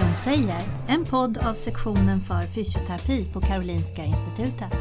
Fysion 0.00 0.14
säger, 0.14 0.60
en 0.88 1.04
podd 1.04 1.38
av 1.38 1.54
sektionen 1.54 2.20
för 2.20 2.42
fysioterapi 2.42 3.32
på 3.32 3.40
Karolinska 3.40 4.04
Institutet. 4.04 4.72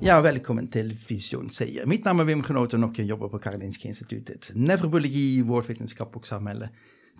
Ja, 0.00 0.20
välkommen 0.20 0.68
till 0.68 0.98
Fysion 0.98 1.50
säger. 1.50 1.86
Mitt 1.86 2.04
namn 2.04 2.20
är 2.20 2.24
Wim 2.24 2.42
Genoten 2.42 2.84
och 2.84 2.98
jag 2.98 3.06
jobbar 3.06 3.28
på 3.28 3.38
Karolinska 3.38 3.88
Institutet. 3.88 4.50
Neurobiologi, 4.54 5.42
vårdvetenskap 5.42 6.16
och 6.16 6.26
samhälle. 6.26 6.70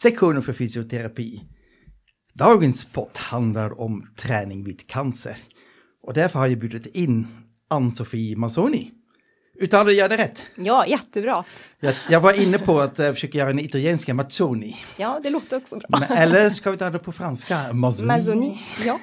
Sektionen 0.02 0.42
för 0.42 0.52
fysioterapi. 0.52 1.42
Dagens 2.34 2.84
podd 2.84 3.16
handlar 3.16 3.80
om 3.80 4.06
träning 4.16 4.64
vid 4.64 4.86
cancer. 4.86 5.36
Och 6.02 6.14
därför 6.14 6.38
har 6.38 6.46
jag 6.46 6.58
bjudit 6.58 6.86
in 6.86 7.26
Ann-Sofie 7.68 8.36
Mazzoni. 8.36 8.90
Uttalade 9.60 9.92
jag 9.92 10.10
det 10.10 10.16
rätt? 10.16 10.42
Ja, 10.54 10.86
jättebra. 10.86 11.44
Jag, 11.80 11.94
jag 12.10 12.20
var 12.20 12.42
inne 12.42 12.58
på 12.58 12.80
att 12.80 13.00
uh, 13.00 13.12
försöka 13.12 13.38
göra 13.38 13.50
en 13.50 13.58
italienska 13.58 14.14
Mazzoni. 14.14 14.76
Ja, 14.96 15.20
det 15.22 15.30
låter 15.30 15.56
också 15.56 15.76
bra. 15.76 15.88
Men, 15.88 16.02
eller 16.02 16.50
ska 16.50 16.70
vi 16.70 16.76
ta 16.76 16.90
det 16.90 16.98
på 16.98 17.12
franska? 17.12 17.72
Mazzoni. 17.72 18.06
Mazzoni, 18.06 18.60
ja. 18.84 18.98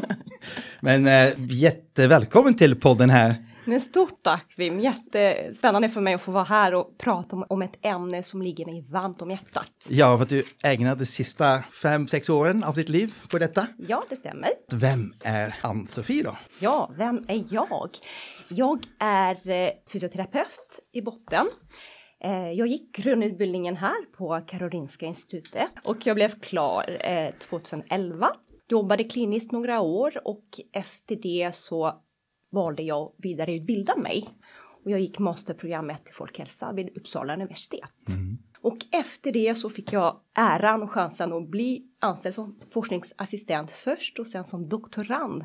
Men 0.80 1.06
uh, 1.06 1.52
jättevälkommen 1.52 2.54
till 2.56 2.80
podden 2.80 3.10
här. 3.10 3.36
Men 3.64 3.80
stort 3.80 4.22
tack 4.22 4.54
Wim, 4.56 4.80
jättespännande 4.80 5.88
för 5.88 6.00
mig 6.00 6.14
att 6.14 6.22
få 6.22 6.32
vara 6.32 6.44
här 6.44 6.74
och 6.74 6.98
prata 6.98 7.36
om, 7.36 7.44
om 7.48 7.62
ett 7.62 7.78
ämne 7.82 8.22
som 8.22 8.42
ligger 8.42 8.66
mig 8.66 8.84
varmt 8.90 9.22
om 9.22 9.30
hjärtat. 9.30 9.68
Ja, 9.88 10.16
för 10.16 10.22
att 10.22 10.28
du 10.28 10.44
ägnade 10.64 10.96
de 10.96 11.06
sista 11.06 11.62
fem, 11.82 12.08
sex 12.08 12.28
åren 12.28 12.64
av 12.64 12.74
ditt 12.74 12.88
liv 12.88 13.14
på 13.30 13.38
detta. 13.38 13.66
Ja, 13.88 14.04
det 14.08 14.16
stämmer. 14.16 14.48
Vem 14.72 15.12
är 15.24 15.54
Ann-Sofie 15.62 16.22
då? 16.22 16.36
Ja, 16.58 16.90
vem 16.96 17.24
är 17.28 17.44
jag? 17.50 17.90
Jag 18.54 18.86
är 18.98 19.50
eh, 19.50 19.70
fysioterapeut 19.86 20.80
i 20.92 21.02
botten. 21.02 21.46
Eh, 22.20 22.50
jag 22.50 22.66
gick 22.66 22.96
grundutbildningen 22.96 23.76
här 23.76 24.04
på 24.16 24.40
Karolinska 24.46 25.06
institutet 25.06 25.70
och 25.84 26.06
jag 26.06 26.16
blev 26.16 26.40
klar 26.40 27.32
2011. 27.38 28.26
Eh, 28.26 28.32
Jobbade 28.68 29.04
kliniskt 29.04 29.52
några 29.52 29.80
år 29.80 30.20
och 30.24 30.44
efter 30.72 31.16
det 31.16 31.54
så 31.54 32.02
valde 32.50 32.82
jag 32.82 33.02
att 33.02 33.14
vidareutbilda 33.18 33.96
mig. 33.96 34.28
Och 34.84 34.90
jag 34.90 35.00
gick 35.00 35.18
masterprogrammet 35.18 36.08
i 36.08 36.12
folkhälsa 36.12 36.72
vid 36.72 36.96
Uppsala 36.96 37.34
universitet. 37.34 38.08
Mm. 38.08 38.38
Och 38.60 38.78
efter 38.92 39.32
det 39.32 39.54
så 39.54 39.70
fick 39.70 39.92
jag 39.92 40.20
äran 40.34 40.82
och 40.82 40.90
chansen 40.90 41.32
att 41.32 41.48
bli 41.48 41.86
anställd 42.00 42.34
som 42.34 42.60
forskningsassistent 42.70 43.70
först 43.70 44.18
och 44.18 44.26
sen 44.26 44.44
som 44.44 44.68
doktorand 44.68 45.44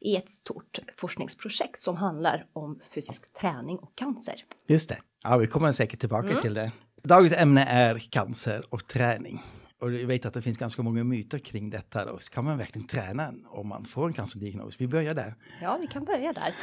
i 0.00 0.16
ett 0.16 0.28
stort 0.28 0.78
forskningsprojekt 0.96 1.80
som 1.80 1.96
handlar 1.96 2.46
om 2.52 2.80
fysisk 2.94 3.32
träning 3.40 3.78
och 3.78 3.96
cancer. 3.96 4.44
Just 4.66 4.88
det. 4.88 4.98
Ja, 5.22 5.36
vi 5.36 5.46
kommer 5.46 5.72
säkert 5.72 6.00
tillbaka 6.00 6.28
mm. 6.28 6.42
till 6.42 6.54
det. 6.54 6.72
Dagens 7.02 7.32
ämne 7.32 7.64
är 7.64 7.98
cancer 7.98 8.64
och 8.70 8.86
träning. 8.86 9.42
Och 9.80 9.92
jag 9.92 10.06
vet 10.06 10.26
att 10.26 10.34
det 10.34 10.42
finns 10.42 10.58
ganska 10.58 10.82
många 10.82 11.04
myter 11.04 11.38
kring 11.38 11.70
detta. 11.70 12.04
Då. 12.04 12.18
Kan 12.32 12.44
man 12.44 12.58
verkligen 12.58 12.86
träna 12.86 13.34
om 13.46 13.68
man 13.68 13.84
får 13.84 14.06
en 14.06 14.12
cancerdiagnos? 14.12 14.80
Vi 14.80 14.86
börjar 14.86 15.14
där. 15.14 15.34
Ja, 15.62 15.78
vi 15.80 15.86
kan 15.86 16.04
börja 16.04 16.32
där. 16.32 16.54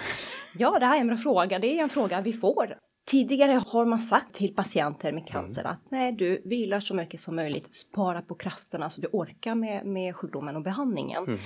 Ja, 0.57 0.79
det 0.79 0.85
här 0.85 0.97
är 0.97 1.01
en 1.01 1.07
bra 1.07 1.17
fråga. 1.17 1.59
Det 1.59 1.79
är 1.79 1.83
en 1.83 1.89
fråga 1.89 2.21
vi 2.21 2.33
får. 2.33 2.77
Tidigare 3.05 3.63
har 3.67 3.85
man 3.85 3.99
sagt 3.99 4.33
till 4.33 4.55
patienter 4.55 5.11
med 5.11 5.27
cancer 5.27 5.61
mm. 5.61 5.71
att 5.71 5.91
nej, 5.91 6.11
du 6.11 6.41
vilar 6.45 6.79
så 6.79 6.95
mycket 6.95 7.19
som 7.19 7.35
möjligt, 7.35 7.75
spara 7.75 8.21
på 8.21 8.35
krafterna 8.35 8.89
så 8.89 9.01
du 9.01 9.07
orkar 9.11 9.55
med, 9.55 9.85
med 9.85 10.15
sjukdomen 10.15 10.55
och 10.55 10.61
behandlingen. 10.61 11.23
Mm. 11.23 11.39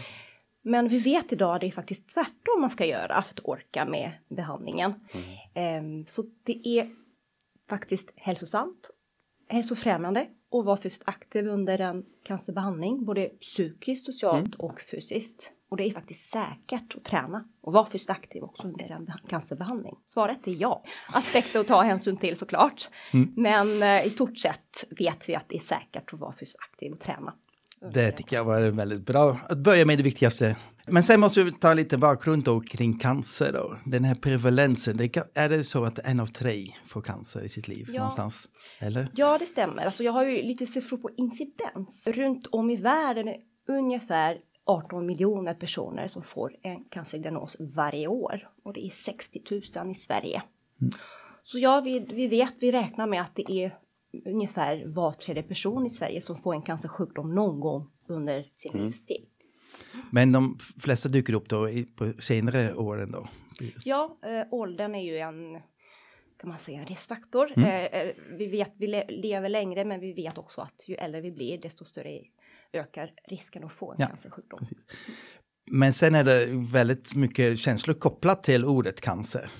Men 0.69 0.87
vi 0.87 0.99
vet 0.99 1.33
idag 1.33 1.55
att 1.55 1.61
det 1.61 1.67
är 1.67 1.71
faktiskt 1.71 2.09
tvärtom 2.09 2.61
man 2.61 2.69
ska 2.69 2.85
göra 2.85 3.21
för 3.21 3.33
att 3.33 3.39
orka 3.43 3.85
med 3.85 4.11
behandlingen. 4.29 4.93
Mm. 5.53 6.05
Så 6.05 6.23
det 6.43 6.67
är 6.67 6.89
faktiskt 7.69 8.13
hälsosamt, 8.15 8.89
hälsofrämjande 9.47 10.27
och 10.49 10.65
vara 10.65 10.77
fysiskt 10.77 11.03
aktiv 11.05 11.47
under 11.47 11.81
en 11.81 12.05
cancerbehandling, 12.23 13.05
både 13.05 13.25
psykiskt, 13.25 14.05
socialt 14.05 14.45
mm. 14.45 14.59
och 14.59 14.81
fysiskt. 14.81 15.51
Och 15.69 15.77
det 15.77 15.83
är 15.83 15.91
faktiskt 15.91 16.31
säkert 16.31 16.95
att 16.95 17.03
träna 17.03 17.45
och 17.61 17.73
vara 17.73 17.85
fysiskt 17.85 18.09
aktiv 18.09 18.43
också 18.43 18.67
under 18.67 18.91
en 18.91 19.11
cancerbehandling. 19.27 19.95
Svaret 20.05 20.47
är 20.47 20.51
ja. 20.51 20.83
Aspekter 21.07 21.59
att 21.59 21.67
ta 21.67 21.81
hänsyn 21.81 22.17
till 22.17 22.37
såklart. 22.37 22.89
Mm. 23.13 23.33
Men 23.35 23.83
eh, 23.83 24.07
i 24.07 24.09
stort 24.09 24.39
sett 24.39 24.85
vet 24.99 25.29
vi 25.29 25.35
att 25.35 25.49
det 25.49 25.55
är 25.55 25.59
säkert 25.59 26.13
att 26.13 26.19
vara 26.19 26.33
fysiskt 26.33 26.59
aktiv 26.59 26.91
och 26.91 26.99
träna. 26.99 27.33
Det 27.93 28.11
tycker 28.11 28.35
jag 28.35 28.43
var 28.43 28.61
väldigt 28.61 29.05
bra. 29.05 29.39
Att 29.49 29.57
börja 29.57 29.85
med 29.85 29.99
det 29.99 30.03
viktigaste. 30.03 30.55
Men 30.91 31.03
sen 31.03 31.19
måste 31.19 31.43
vi 31.43 31.51
ta 31.51 31.73
lite 31.73 31.97
bakgrund 31.97 32.43
då 32.43 32.59
kring 32.59 32.97
cancer 32.97 33.51
då. 33.53 33.77
Den 33.85 34.03
här 34.03 34.15
prevalensen, 34.15 34.97
det 34.97 35.09
kan, 35.09 35.23
är 35.33 35.49
det 35.49 35.63
så 35.63 35.85
att 35.85 35.99
en 35.99 36.19
av 36.19 36.25
tre 36.25 36.67
får 36.87 37.01
cancer 37.01 37.41
i 37.41 37.49
sitt 37.49 37.67
liv 37.67 37.85
ja. 37.87 37.93
någonstans? 37.93 38.49
Eller? 38.79 39.11
Ja, 39.15 39.37
det 39.37 39.45
stämmer. 39.45 39.85
Alltså 39.85 40.03
jag 40.03 40.11
har 40.11 40.25
ju 40.25 40.41
lite 40.41 40.65
siffror 40.65 40.97
på 40.97 41.09
incidens. 41.17 42.07
Runt 42.07 42.47
om 42.47 42.69
i 42.69 42.75
världen 42.75 43.27
är 43.27 43.37
ungefär 43.67 44.37
18 44.65 45.05
miljoner 45.05 45.53
personer 45.53 46.07
som 46.07 46.23
får 46.23 46.55
en 46.61 46.83
cancerdiagnos 46.83 47.57
varje 47.59 48.07
år. 48.07 48.49
Och 48.63 48.73
det 48.73 48.85
är 48.85 48.89
60 48.89 49.41
000 49.79 49.91
i 49.91 49.93
Sverige. 49.93 50.41
Mm. 50.81 50.93
Så 51.43 51.59
ja, 51.59 51.81
vi, 51.81 51.99
vi 51.99 52.27
vet, 52.27 52.53
vi 52.59 52.71
räknar 52.71 53.07
med 53.07 53.21
att 53.21 53.35
det 53.35 53.51
är 53.51 53.77
ungefär 54.25 54.85
var 54.85 55.11
tredje 55.11 55.43
person 55.43 55.85
i 55.85 55.89
Sverige 55.89 56.21
som 56.21 56.37
får 56.37 56.53
en 56.53 56.61
cancersjukdom 56.61 57.35
någon 57.35 57.59
gång 57.59 57.91
under 58.07 58.49
sin 58.53 58.71
mm. 58.71 58.85
livstid. 58.85 59.25
Men 60.11 60.31
de 60.31 60.59
flesta 60.79 61.09
dyker 61.09 61.33
upp 61.33 61.49
då 61.49 61.69
på 61.95 62.13
senare 62.19 62.73
åren 62.73 63.11
då? 63.11 63.29
Ja, 63.85 64.17
äh, 64.25 64.53
åldern 64.53 64.95
är 64.95 65.03
ju 65.03 65.17
en 65.17 65.61
kan 66.39 66.49
man 66.49 66.57
säga, 66.57 66.83
riskfaktor. 66.83 67.51
Mm. 67.55 67.87
Äh, 67.91 68.13
vi 68.37 68.47
vet 68.47 68.73
vi 68.77 69.03
lever 69.09 69.49
längre, 69.49 69.85
men 69.85 69.99
vi 69.99 70.13
vet 70.13 70.37
också 70.37 70.61
att 70.61 70.85
ju 70.87 70.95
äldre 70.95 71.21
vi 71.21 71.31
blir, 71.31 71.57
desto 71.57 71.85
större 71.85 72.21
ökar 72.73 73.11
risken 73.27 73.63
att 73.63 73.73
få 73.73 73.91
en 73.91 73.97
ja, 73.99 74.07
cancersjukdom. 74.07 74.59
Precis. 74.59 74.85
Men 75.71 75.93
sen 75.93 76.15
är 76.15 76.23
det 76.23 76.45
väldigt 76.71 77.15
mycket 77.15 77.59
känslor 77.59 77.93
kopplat 77.93 78.43
till 78.43 78.65
ordet 78.65 79.01
cancer. 79.01 79.51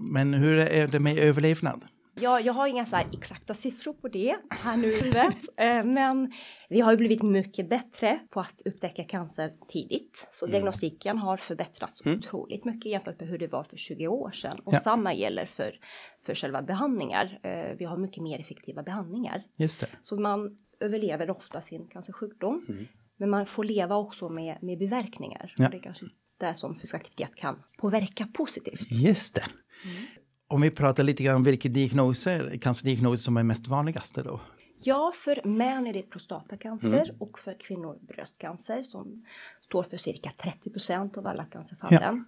Men 0.00 0.34
hur 0.34 0.58
är 0.58 0.86
det 0.86 1.00
med 1.00 1.18
överlevnad? 1.18 1.84
Ja, 2.20 2.40
jag 2.40 2.52
har 2.52 2.66
inga 2.66 2.86
så 2.86 2.96
exakta 2.96 3.54
siffror 3.54 3.92
på 3.92 4.08
det 4.08 4.36
här 4.50 4.76
nu 4.76 4.92
i 4.92 5.00
huvudet, 5.00 5.36
eh, 5.56 5.84
men 5.84 6.32
vi 6.68 6.80
har 6.80 6.92
ju 6.92 6.96
blivit 6.96 7.22
mycket 7.22 7.68
bättre 7.68 8.20
på 8.30 8.40
att 8.40 8.62
upptäcka 8.64 9.04
cancer 9.04 9.52
tidigt. 9.68 10.28
Så 10.32 10.46
mm. 10.46 10.52
diagnostiken 10.52 11.18
har 11.18 11.36
förbättrats 11.36 12.06
mm. 12.06 12.18
otroligt 12.18 12.64
mycket 12.64 12.92
jämfört 12.92 13.20
med 13.20 13.28
hur 13.28 13.38
det 13.38 13.46
var 13.46 13.64
för 13.64 13.76
20 13.76 14.08
år 14.08 14.30
sedan. 14.30 14.56
Och 14.64 14.74
ja. 14.74 14.80
samma 14.80 15.14
gäller 15.14 15.44
för, 15.46 15.78
för 16.26 16.34
själva 16.34 16.62
behandlingar. 16.62 17.40
Eh, 17.42 17.76
vi 17.78 17.84
har 17.84 17.96
mycket 17.96 18.22
mer 18.22 18.40
effektiva 18.40 18.82
behandlingar. 18.82 19.44
Just 19.56 19.80
det. 19.80 19.88
Så 20.02 20.16
man 20.16 20.58
överlever 20.80 21.30
ofta 21.30 21.60
sin 21.60 21.88
cancersjukdom. 21.88 22.66
Mm. 22.68 22.86
Men 23.16 23.30
man 23.30 23.46
får 23.46 23.64
leva 23.64 23.96
också 23.96 24.28
med, 24.28 24.58
med 24.62 24.78
biverkningar. 24.78 25.54
Ja. 25.56 25.64
Och 25.64 25.70
det 25.70 25.76
är 25.76 25.82
kanske 25.82 26.06
där 26.38 26.54
som 26.54 26.74
fysisk 26.74 26.94
aktivitet 26.94 27.36
kan 27.36 27.62
påverka 27.78 28.28
positivt. 28.34 28.90
Just 28.90 29.34
det. 29.34 29.46
Mm. 29.84 30.06
Om 30.48 30.60
vi 30.60 30.70
pratar 30.70 31.02
lite 31.02 31.22
grann 31.22 31.36
om 31.36 31.44
vilka 31.44 31.68
diagnoser, 31.68 32.56
cancerdiagnoser 32.56 33.22
som 33.22 33.36
är 33.36 33.42
mest 33.42 33.68
vanligaste 33.68 34.22
då? 34.22 34.40
Ja, 34.80 35.12
för 35.14 35.40
män 35.44 35.86
är 35.86 35.92
det 35.92 36.02
prostatacancer 36.02 37.02
mm. 37.02 37.16
och 37.18 37.38
för 37.38 37.56
kvinnor 37.60 37.98
bröstcancer 38.00 38.82
som 38.82 39.24
står 39.60 39.82
för 39.82 39.96
cirka 39.96 40.32
30 40.38 40.70
procent 40.70 41.18
av 41.18 41.26
alla 41.26 41.44
cancerfallen. 41.44 42.00
Ja. 42.00 42.24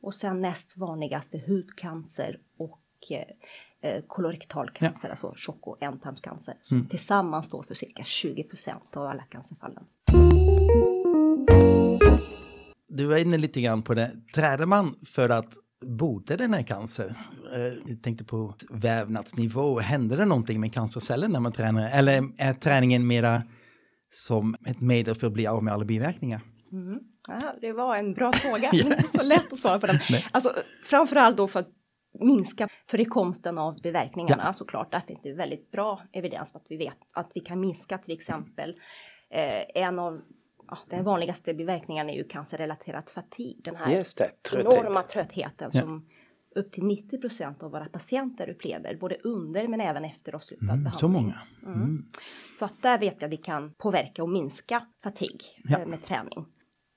Och 0.00 0.14
sen 0.14 0.40
näst 0.40 0.76
vanligaste 0.76 1.42
hudcancer 1.46 2.38
och 2.56 2.80
eh, 3.10 3.90
eh 3.90 4.02
kolorektal 4.06 4.70
cancer, 4.70 5.08
ja. 5.08 5.12
alltså 5.12 5.34
tjock 5.36 5.66
och 5.66 5.82
ändtarmscancer, 5.82 6.54
som 6.62 6.76
mm. 6.76 6.88
tillsammans 6.88 7.46
står 7.46 7.62
för 7.62 7.74
cirka 7.74 8.04
20 8.04 8.42
procent 8.42 8.96
av 8.96 9.06
alla 9.06 9.22
cancerfallen. 9.22 9.84
Du 12.88 13.06
var 13.06 13.16
inne 13.16 13.38
lite 13.38 13.60
grann 13.60 13.82
på 13.82 13.94
det. 13.94 14.12
Träder 14.34 14.66
man 14.66 14.94
för 15.06 15.28
att 15.28 15.54
bota 15.80 16.36
den 16.36 16.54
här 16.54 16.62
cancer? 16.62 17.28
Eh, 17.54 17.96
tänkte 18.02 18.24
på 18.24 18.54
vävnadsnivå. 18.70 19.80
Händer 19.80 20.16
det 20.16 20.24
någonting 20.24 20.60
med 20.60 20.74
cancercellen 20.74 21.32
när 21.32 21.40
man 21.40 21.52
tränar? 21.52 21.90
Eller 21.90 22.22
är 22.38 22.52
träningen 22.52 23.06
mera 23.06 23.42
som 24.10 24.56
ett 24.66 24.80
medel 24.80 25.14
för 25.14 25.26
att 25.26 25.32
bli 25.32 25.46
av 25.46 25.64
med 25.64 25.74
alla 25.74 25.84
biverkningar? 25.84 26.40
Mm. 26.72 27.00
Ja, 27.28 27.54
det 27.60 27.72
var 27.72 27.96
en 27.96 28.14
bra 28.14 28.32
fråga, 28.34 28.70
ja. 28.72 28.84
inte 28.84 29.02
så 29.02 29.22
lätt 29.22 29.52
att 29.52 29.58
svara 29.58 29.78
på 29.78 29.86
den. 29.86 29.98
Alltså, 30.30 30.52
framförallt 30.84 31.36
då 31.36 31.48
för 31.48 31.60
att 31.60 31.68
minska 32.20 32.68
förekomsten 32.90 33.58
av 33.58 33.80
biverkningarna 33.80 34.42
ja. 34.46 34.52
såklart. 34.52 34.92
Där 34.92 35.00
finns 35.00 35.22
det 35.22 35.32
väldigt 35.32 35.70
bra 35.70 36.02
evidens 36.12 36.52
för 36.52 36.58
att 36.58 36.66
vi 36.68 36.76
vet 36.76 36.98
att 37.12 37.30
vi 37.34 37.40
kan 37.40 37.60
minska 37.60 37.98
till 37.98 38.14
exempel 38.14 38.70
eh, 39.30 39.82
en 39.82 39.98
av 39.98 40.20
ja, 40.68 40.78
den 40.90 41.04
vanligaste 41.04 41.54
biverkningen 41.54 42.10
är 42.10 42.14
ju 42.14 42.24
cancerrelaterat 42.24 43.10
fatig. 43.10 43.60
Den 43.64 43.76
här 43.76 44.04
enorma 44.52 45.02
tröttheten 45.02 45.70
ja. 45.72 45.80
som 45.80 46.08
upp 46.56 46.72
till 46.72 46.84
90 46.84 47.18
procent 47.18 47.62
av 47.62 47.70
våra 47.70 47.84
patienter 47.84 48.48
upplever, 48.48 48.96
både 48.96 49.16
under 49.24 49.68
men 49.68 49.80
även 49.80 50.04
efter 50.04 50.34
avslutad 50.34 50.72
mm, 50.72 50.84
behandling. 50.84 51.00
Så 51.00 51.08
många? 51.08 51.40
Mm. 51.62 51.82
Mm. 51.82 52.04
Så 52.58 52.64
att 52.64 52.82
där 52.82 52.98
vet 52.98 53.14
jag 53.20 53.24
att 53.24 53.32
vi 53.32 53.36
kan 53.36 53.74
påverka 53.74 54.22
och 54.22 54.28
minska 54.28 54.86
fatig 55.02 55.42
ja. 55.64 55.78
Eh, 55.78 55.86
med 55.86 56.02
träning. 56.02 56.46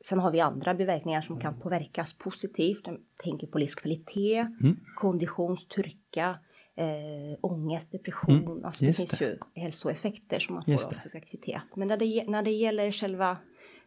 Sen 0.05 0.19
har 0.19 0.31
vi 0.31 0.39
andra 0.39 0.73
biverkningar 0.73 1.21
som 1.21 1.39
kan 1.39 1.59
påverkas 1.59 2.13
positivt. 2.13 2.81
Jag 2.85 2.97
tänker 3.23 3.47
på 3.47 3.57
livskvalitet, 3.57 4.47
mm. 4.61 4.79
kondition, 4.95 5.57
styrka, 5.57 6.39
eh, 6.75 7.39
ångest, 7.41 7.91
depression. 7.91 8.35
Mm, 8.35 8.65
alltså 8.65 8.85
det 8.85 8.87
just 8.87 8.99
finns 8.99 9.19
det. 9.19 9.25
ju 9.25 9.61
hälsoeffekter 9.61 10.39
som 10.39 10.55
man 10.55 10.65
får 10.65 10.73
av 10.73 10.77
fysisk 10.77 11.15
aktivitet. 11.15 11.61
Men 11.75 11.87
när 11.87 11.97
det, 11.97 12.23
när 12.27 12.43
det 12.43 12.51
gäller 12.51 12.91
själva 12.91 13.37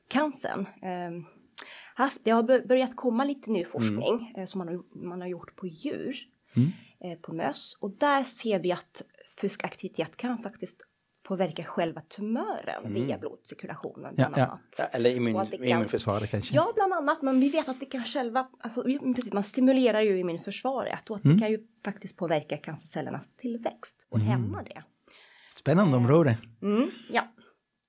cancern. 0.09 0.61
Eh, 0.61 1.40
haft, 1.95 2.19
det 2.23 2.31
har 2.31 2.43
bör- 2.43 2.67
börjat 2.67 2.97
komma 2.97 3.25
lite 3.25 3.51
ny 3.51 3.65
forskning 3.65 4.35
eh, 4.37 4.45
som 4.45 4.59
man 4.59 4.69
har, 4.69 4.83
man 5.07 5.21
har 5.21 5.29
gjort 5.29 5.57
på 5.57 5.67
djur. 5.67 6.17
Mm. 6.57 6.71
Eh, 7.05 7.19
på 7.21 7.33
möss. 7.33 7.79
Och 7.81 7.91
där 7.91 8.23
ser 8.25 8.59
vi 8.59 8.73
att 8.73 9.03
fysisk 9.41 9.65
aktivitet 9.65 10.17
kan 10.17 10.39
faktiskt 10.39 10.87
påverka 11.23 11.65
själva 11.65 12.01
tumören 12.01 12.95
via 12.95 13.19
blodcirkulationen 13.19 14.05
Mm. 14.05 14.15
Bland 14.17 14.35
ja. 14.39 14.43
annat. 14.47 14.61
ja. 14.79 14.85
Eller 14.85 15.11
immun, 15.17 15.35
kan- 15.47 15.65
immunförsvaret 15.65 16.31
kanske. 16.31 16.55
Ja, 16.55 16.73
bland 16.75 16.93
annat. 16.93 17.23
Men 17.23 17.41
vi 17.41 17.49
vet 17.49 17.69
att 17.69 17.81
det 17.81 17.87
kan 17.87 18.05
själva, 18.05 18.49
alltså, 18.61 18.83
precis, 19.17 19.33
man 19.33 19.45
stimulerar 19.45 20.01
ju 20.01 20.19
immunförsvaret 20.19 21.11
och 21.11 21.17
att 21.17 21.25
Mm. 21.25 21.37
det 21.37 21.43
kan 21.43 21.51
ju 21.53 21.67
faktiskt 21.85 22.17
påverka 22.19 22.57
cancercellernas 22.57 23.37
tillväxt 23.37 24.07
och 24.09 24.21
hämma 24.21 24.63
det. 24.63 24.83
Spännande 25.57 25.97
område. 25.97 26.39
Mm, 26.63 26.91
ja. 27.11 27.23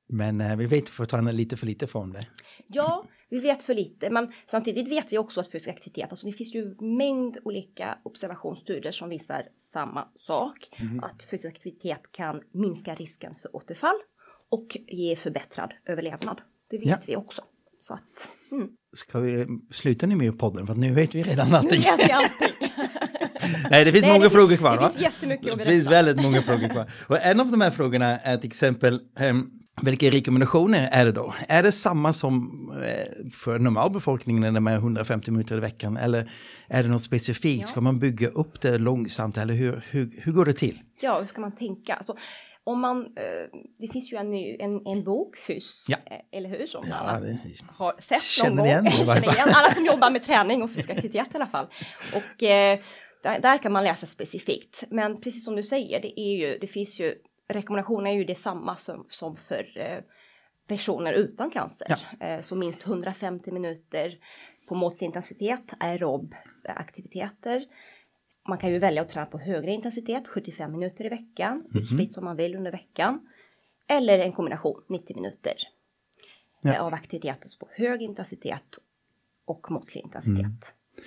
Men 0.09 0.41
eh, 0.41 0.55
vi 0.55 0.65
vet 0.65 0.89
fortfarande 0.89 1.31
lite 1.31 1.57
för 1.57 1.65
lite 1.65 1.87
från 1.87 2.11
det. 2.13 2.27
ja, 2.67 3.03
vi 3.31 3.39
vet 3.39 3.63
för 3.63 3.73
lite, 3.73 4.09
men 4.09 4.31
samtidigt 4.47 4.87
vet 4.87 5.11
vi 5.13 5.17
också 5.17 5.39
att 5.39 5.51
fysisk 5.51 5.69
aktivitet, 5.69 6.09
alltså 6.11 6.27
det 6.27 6.33
finns 6.33 6.55
ju 6.55 6.75
mängd 6.79 7.37
olika 7.43 7.97
observationsstudier 8.03 8.91
som 8.91 9.09
visar 9.09 9.43
samma 9.55 10.07
sak, 10.15 10.69
att 11.01 11.23
fysisk 11.23 11.55
aktivitet 11.55 12.01
kan 12.11 12.41
minska 12.53 12.95
risken 12.95 13.33
för 13.41 13.55
återfall 13.55 13.95
och 14.49 14.77
ge 14.87 15.15
förbättrad 15.15 15.73
överlevnad. 15.85 16.41
Det 16.69 16.77
vet 16.77 16.87
Ja. 16.89 16.97
vi 17.07 17.15
också. 17.15 17.41
Så 17.79 17.93
att, 17.93 18.29
mm. 18.51 18.67
Ska 18.93 19.19
vi 19.19 19.47
sluta 19.71 20.05
nu 20.07 20.15
med 20.15 20.39
podden 20.39 20.67
för 20.67 20.75
nu 20.75 20.93
vet 20.93 21.15
vi 21.15 21.23
redan 21.23 21.47
Nu 21.47 21.51
någonting. 21.53 21.81
vet 21.81 22.07
vi 22.09 22.11
allting. 22.11 22.69
Nej, 23.71 23.85
det 23.85 23.91
finns 23.91 24.03
Nej, 24.05 24.13
många 24.13 24.23
det 24.23 24.29
frågor 24.29 24.47
finns- 24.47 24.59
kvar 24.59 24.71
det 24.75 24.81
va? 24.81 24.89
finns 24.89 25.01
jättemycket 25.03 25.45
att 25.45 25.51
Det 25.51 25.55
berätta. 25.57 25.71
finns 25.71 25.87
väldigt 25.87 26.21
många 26.21 26.41
frågor 26.41 26.67
kvar. 26.69 26.91
Och 27.07 27.21
en 27.21 27.39
av 27.39 27.51
de 27.51 27.61
här 27.61 27.71
frågorna 27.71 28.19
är 28.19 28.37
till 28.37 28.47
exempel 28.49 28.99
ehm, 29.19 29.51
vilka 29.81 30.09
rekommendationer 30.09 30.89
är 30.91 31.05
det 31.05 31.11
då? 31.11 31.33
Är 31.47 31.63
det 31.63 31.71
samma 31.71 32.13
som 32.13 32.49
eh, 32.85 33.29
för 33.33 33.59
normalbefolkningen 33.59 34.41
när 34.41 34.51
de 34.51 34.67
är 34.67 34.75
150 34.75 35.31
minuter 35.31 35.57
i 35.57 35.59
veckan? 35.59 35.97
Eller 35.97 36.31
är 36.67 36.83
det 36.83 36.89
något 36.89 37.03
specifikt? 37.03 37.61
Ja. 37.61 37.67
Ska 37.67 37.81
man 37.81 37.99
bygga 37.99 38.27
upp 38.27 38.61
det 38.61 38.77
långsamt? 38.77 39.37
Eller 39.37 39.53
hur, 39.53 39.83
hur, 39.89 40.09
hur 40.21 40.31
går 40.31 40.45
det 40.45 40.53
till? 40.53 40.79
Ja, 41.01 41.19
hur 41.19 41.25
ska 41.25 41.41
man 41.41 41.55
tänka? 41.55 41.93
Alltså, 41.93 42.17
om 42.63 42.79
man, 42.81 42.97
eh, 43.01 43.59
det 43.79 43.87
finns 43.93 44.13
ju 44.13 44.17
en, 44.17 44.33
en, 44.59 44.85
en 44.87 45.03
bok, 45.03 45.37
Fys, 45.37 45.85
Ja. 45.87 45.97
eh, 46.05 46.37
eller 46.39 46.49
hur? 46.49 46.67
Som 46.67 46.83
Ja, 46.89 46.95
alla 46.95 47.19
det- 47.19 47.37
har 47.67 47.95
sett 47.99 48.21
Känner 48.23 48.49
någon 48.49 48.57
gång. 48.57 48.65
igen 48.67 48.85
Känner 48.91 49.33
igen. 49.35 49.49
Alla 49.53 49.73
som 49.73 49.85
jobbar 49.85 50.11
med 50.11 50.23
träning 50.23 50.63
och 50.63 50.69
fysisk 50.69 50.89
aktivitet 50.89 51.27
i 51.33 51.35
alla 51.35 51.47
fall. 51.47 51.65
Och 52.13 52.43
eh, 52.43 52.79
där, 53.23 53.39
där 53.39 53.57
kan 53.57 53.71
man 53.71 53.83
läsa 53.83 54.05
specifikt. 54.05 54.83
Men 54.89 55.21
precis 55.21 55.45
som 55.45 55.55
du 55.55 55.63
säger, 55.63 56.01
det, 56.01 56.19
är 56.19 56.37
ju, 56.37 56.57
det 56.61 56.67
finns 56.67 56.99
ju, 56.99 57.15
rekommendationer 57.53 58.11
är 58.11 58.15
ju 58.15 58.23
detsamma 58.23 58.75
som, 58.77 59.05
som 59.09 59.35
för 59.37 59.77
eh, 59.77 59.99
personer 60.67 61.13
utan 61.13 61.49
cancer. 61.51 62.07
Eh, 62.19 62.41
så 62.41 62.55
minst 62.55 62.85
150 62.87 63.51
minuter 63.51 64.17
på 64.67 64.75
måttlig 64.75 65.05
intensitet, 65.07 65.73
aerob 65.79 66.35
aktiviteter. 66.63 67.65
Man 68.47 68.57
kan 68.57 68.71
ju 68.71 68.79
välja 68.79 69.01
att 69.01 69.09
träna 69.09 69.25
på 69.25 69.37
högre 69.37 69.71
intensitet, 69.71 70.27
75 70.27 70.71
minuter 70.71 71.05
i 71.05 71.09
veckan, 71.09 71.63
Mhm. 71.69 71.81
utspritt 71.81 72.11
som 72.11 72.25
man 72.25 72.35
vill 72.37 72.55
under 72.55 72.71
veckan. 72.71 73.27
Eller 73.87 74.19
en 74.19 74.33
kombination, 74.33 74.83
90 74.89 75.15
minuter 75.15 75.53
Ja. 76.61 76.73
eh, 76.73 76.81
av 76.81 76.93
aktivitet 76.93 77.37
alltså 77.41 77.57
på 77.59 77.67
hög 77.71 78.01
intensitet 78.01 78.77
och 79.45 79.71
måttlig 79.71 80.01
intensitet. 80.03 80.37
Mm. 80.37 81.05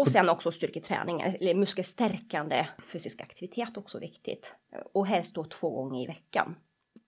Och 0.00 0.08
sen 0.08 0.28
också 0.28 0.50
styrketräning, 0.52 1.20
eller 1.20 1.54
muskelstärkande 1.54 2.66
fysisk 2.92 3.20
aktivitet 3.20 3.76
också 3.76 3.98
viktigt. 3.98 4.54
Och 4.94 5.06
helst 5.06 5.34
då 5.34 5.44
två 5.44 5.70
gånger 5.70 6.02
i 6.04 6.06
veckan. 6.06 6.56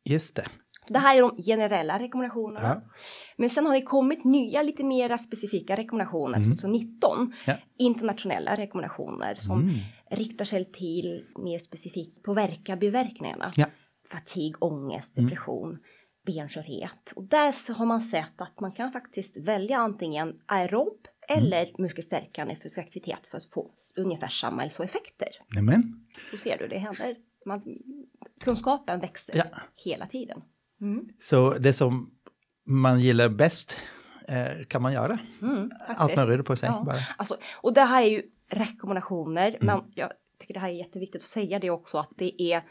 Just 0.04 0.36
det. 0.36 0.46
Det 0.88 0.98
här 0.98 1.16
är 1.16 1.20
de 1.20 1.42
generella 1.42 1.98
rekommendationerna. 1.98 2.82
Ja. 2.84 2.92
Men 3.36 3.50
sen 3.50 3.66
har 3.66 3.74
det 3.74 3.82
kommit 3.82 4.24
nya 4.24 4.62
lite 4.62 4.84
mera 4.84 5.18
specifika 5.18 5.76
rekommendationer 5.76 6.36
Mm. 6.38 6.50
2019. 6.56 7.32
Ja. 7.46 7.54
Internationella 7.78 8.56
rekommendationer 8.56 9.34
som 9.34 9.60
Mm. 9.62 9.74
riktar 10.10 10.44
sig 10.44 10.72
till 10.72 11.24
mer 11.44 11.58
specifikt 11.58 12.22
påverka 12.22 12.76
biverkningarna. 12.76 13.52
Ja. 13.56 13.64
Mm. 13.64 13.76
Fatig, 14.08 14.54
ångest, 14.62 15.16
depression, 15.16 15.78
benskörhet. 16.26 17.12
Och 17.16 17.24
där 17.28 17.52
så 17.52 17.72
har 17.72 17.86
man 17.86 18.00
sett 18.00 18.40
att 18.40 18.60
man 18.60 18.72
kan 18.72 18.92
faktiskt 18.92 19.36
välja 19.36 19.78
antingen 19.78 20.32
aerob 20.46 20.98
Mm. 21.30 21.44
eller 21.44 21.72
muskelstärkande 21.78 22.56
fysisk 22.56 22.78
aktivitet 22.78 23.26
för 23.30 23.36
att 23.36 23.44
få 23.52 23.70
ungefär 23.96 24.28
samma 24.28 24.62
hälsoeffekter. 24.62 25.28
Nämen. 25.54 26.06
Så 26.30 26.36
ser 26.36 26.58
du, 26.58 26.68
det 26.68 26.78
händer. 26.78 27.16
Man, 27.46 27.62
kunskapen 28.44 29.00
växer 29.00 29.36
Ja. 29.36 29.44
hela 29.84 30.06
tiden. 30.06 30.42
Mm. 30.80 31.08
Så 31.18 31.58
det 31.58 31.72
som 31.72 32.10
man 32.66 33.00
gillar 33.00 33.28
bäst 33.28 33.80
eh, 34.28 34.64
kan 34.68 34.82
man 34.82 34.92
göra. 34.92 35.18
Mm, 35.42 35.70
Allt 35.86 36.16
man 36.16 36.26
rör 36.26 36.42
på 36.42 36.56
sig. 36.56 36.68
Ja. 36.68 36.82
Bara. 36.86 36.96
Alltså, 37.18 37.36
och 37.62 37.74
det 37.74 37.80
här 37.80 38.02
är 38.02 38.06
ju 38.08 38.22
rekommendationer, 38.48 39.48
Mm. 39.48 39.66
men 39.66 39.92
jag 39.94 40.12
tycker 40.38 40.54
det 40.54 40.60
här 40.60 40.68
är 40.68 40.72
jätteviktigt 40.72 41.22
att 41.22 41.28
säga 41.28 41.58
det 41.58 41.70
också 41.70 41.98
att 41.98 42.10
det 42.16 42.42
är 42.42 42.62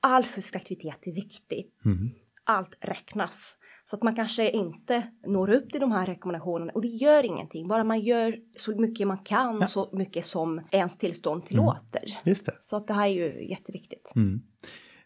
all 0.00 0.24
fysisk 0.24 0.56
aktivitet 0.56 0.98
är 1.06 1.12
viktigt. 1.12 1.84
Mm. 1.84 2.10
Allt 2.44 2.76
räknas. 2.80 3.56
Så 3.88 3.96
att 3.96 4.02
man 4.02 4.16
kanske 4.16 4.50
inte 4.50 5.06
når 5.26 5.50
upp 5.50 5.70
till 5.70 5.80
de 5.80 5.92
här 5.92 6.06
rekommendationerna 6.06 6.72
och 6.72 6.82
det 6.82 6.88
gör 6.88 7.24
ingenting. 7.24 7.68
Bara 7.68 7.84
man 7.84 8.00
gör 8.00 8.36
så 8.56 8.80
mycket 8.80 9.06
man 9.06 9.18
kan, 9.18 9.46
Ja. 9.46 9.56
Mm. 9.56 9.68
så 9.68 9.88
mycket 9.92 10.24
som 10.24 10.60
ens 10.72 10.98
tillstånd 10.98 11.44
tillåter. 11.44 12.02
Just 12.24 12.46
det. 12.46 12.56
Så 12.60 12.76
att 12.76 12.86
det 12.86 12.94
här 12.94 13.08
är 13.08 13.12
ju 13.12 13.48
jätteviktigt. 13.48 14.12
Mm. 14.16 14.40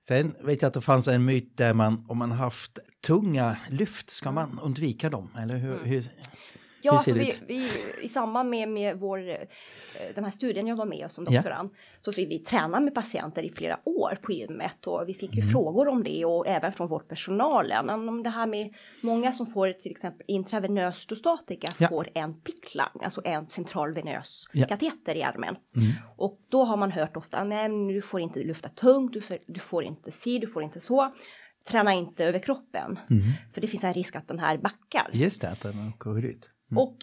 Sen 0.02 0.34
vet 0.44 0.62
jag 0.62 0.68
att 0.68 0.74
det 0.74 0.80
fanns 0.80 1.08
en 1.08 1.24
myt 1.24 1.56
där 1.56 1.74
man, 1.74 2.04
om 2.08 2.18
man 2.18 2.32
haft 2.32 2.78
tunga 3.06 3.56
lyft, 3.70 4.10
ska 4.10 4.32
man 4.32 4.60
undvika 4.62 5.10
dem? 5.10 5.30
Eller 5.38 5.56
hur? 5.56 5.74
Mm. 5.74 5.84
hur 5.88 6.04
Ja, 6.82 6.92
alltså 6.92 7.14
vi, 7.14 7.34
vi, 7.46 7.68
i 8.02 8.08
samband 8.08 8.50
med, 8.50 8.68
med 8.68 8.96
vår, 8.98 9.28
eh, 9.28 9.36
den 10.14 10.24
här 10.24 10.30
studien 10.30 10.66
jag 10.66 10.76
var 10.76 10.84
med 10.86 11.10
som 11.10 11.26
Ja. 11.28 11.30
doktorand 11.36 11.70
så 12.00 12.12
fick 12.12 12.30
vi 12.30 12.38
träna 12.38 12.80
med 12.80 12.94
patienter 12.94 13.42
i 13.42 13.50
flera 13.50 13.78
år 13.84 14.18
på 14.22 14.32
gymmet 14.32 14.86
och 14.86 15.04
vi 15.08 15.14
fick 15.14 15.34
ju 15.34 15.40
Mm. 15.42 15.52
frågor 15.52 15.88
om 15.88 16.02
det 16.04 16.24
och 16.24 16.46
även 16.48 16.72
från 16.72 16.88
vår 16.88 16.98
personalen 17.00 17.90
om 17.90 18.22
det 18.22 18.30
här 18.30 18.46
med 18.46 18.74
många 19.00 19.32
som 19.32 19.46
får 19.46 19.72
till 19.72 19.90
exempel 19.90 20.24
intravenös 20.28 20.98
stostatika 20.98 21.72
Ja. 21.78 21.88
får 21.88 22.08
en 22.14 22.40
pickline, 22.40 23.00
alltså 23.04 23.20
en 23.24 23.48
centralvenös 23.48 24.44
Ja. 24.52 24.66
kateter 24.66 25.14
i 25.14 25.22
armen. 25.22 25.56
Mm. 25.76 25.92
Och 26.16 26.38
då 26.48 26.64
har 26.64 26.76
man 26.76 26.92
hört 26.92 27.16
ofta, 27.16 27.44
nej 27.44 27.68
du 27.94 28.00
får 28.00 28.20
inte 28.20 28.38
lyfta 28.38 28.68
tungt, 28.68 29.12
du 29.12 29.20
får, 29.20 29.38
du 29.46 29.60
får 29.60 29.84
inte 29.84 30.10
si, 30.10 30.38
du 30.38 30.46
får 30.46 30.62
inte 30.62 30.80
så. 30.80 31.14
Träna 31.68 31.94
inte 31.94 32.24
över 32.24 32.38
kroppen, 32.38 32.98
Mm. 33.10 33.22
för 33.54 33.60
det 33.60 33.66
finns 33.66 33.84
en 33.84 33.94
risk 33.94 34.16
att 34.16 34.28
den 34.28 34.38
här 34.38 34.58
backar. 34.58 35.10
Just 35.12 35.40
det, 35.40 35.48
att 35.48 35.60
den 35.60 35.92
går 35.98 36.24
ut. 36.24 36.50
Mm. 36.70 36.82
Och 36.82 36.96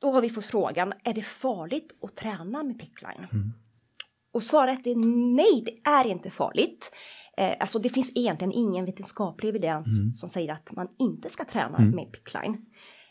då 0.00 0.10
har 0.12 0.20
vi 0.20 0.30
fått 0.30 0.44
frågan, 0.44 0.92
är 1.04 1.14
det 1.14 1.22
farligt 1.22 1.92
att 2.02 2.16
träna 2.16 2.62
med 2.62 2.78
pickline? 2.78 3.26
Mm. 3.32 3.52
Och 4.32 4.42
svaret 4.42 4.86
är 4.86 4.94
nej, 5.36 5.62
det 5.66 5.90
är 5.90 6.06
inte 6.06 6.30
farligt. 6.30 6.90
Eh, 7.38 7.56
alltså 7.60 7.78
det 7.78 7.88
finns 7.88 8.12
egentligen 8.14 8.52
ingen 8.52 8.84
vetenskaplig 8.84 9.48
evidens 9.48 9.98
Mm. 9.98 10.12
som 10.14 10.28
säger 10.28 10.52
att 10.52 10.72
man 10.72 10.88
inte 10.98 11.30
ska 11.30 11.44
träna 11.44 11.78
Mm. 11.78 11.90
med 11.90 12.12
pickline. 12.12 12.66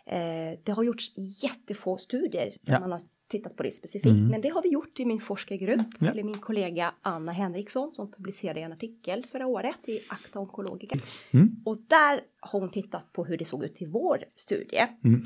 Eh, 0.08 0.60
det 0.66 0.72
har 0.72 0.84
gjorts 0.84 1.12
jättefå 1.44 1.98
studier 1.98 2.58
där 2.62 2.74
Ja. 2.74 2.80
man 2.80 2.92
har 2.92 3.02
tittat 3.28 3.56
på 3.58 3.64
det 3.64 3.72
specifikt, 3.72 4.06
Mm. 4.16 4.28
men 4.28 4.42
det 4.42 4.50
har 4.50 4.62
vi 4.62 4.70
gjort 4.70 5.00
i 5.00 5.06
min 5.06 5.20
forskargrupp, 5.20 5.88
Ja. 6.00 6.12
eller 6.12 6.24
min 6.24 6.40
kollega 6.40 6.94
Anna 7.02 7.32
Henriksson 7.32 7.94
som 7.94 8.12
publicerade 8.12 8.60
en 8.60 8.72
artikel 8.72 9.26
förra 9.32 9.48
året 9.48 9.90
i 9.90 10.00
Acta 10.10 10.40
Oncologica. 10.40 11.00
Mm. 11.34 11.50
Och 11.66 11.78
där 11.88 12.22
har 12.40 12.60
hon 12.60 12.72
tittat 12.72 13.14
på 13.14 13.26
hur 13.26 13.38
det 13.38 13.46
såg 13.46 13.64
ut 13.64 13.82
i 13.82 13.86
vår 13.86 14.24
studie. 14.36 14.88
Mm. 15.04 15.22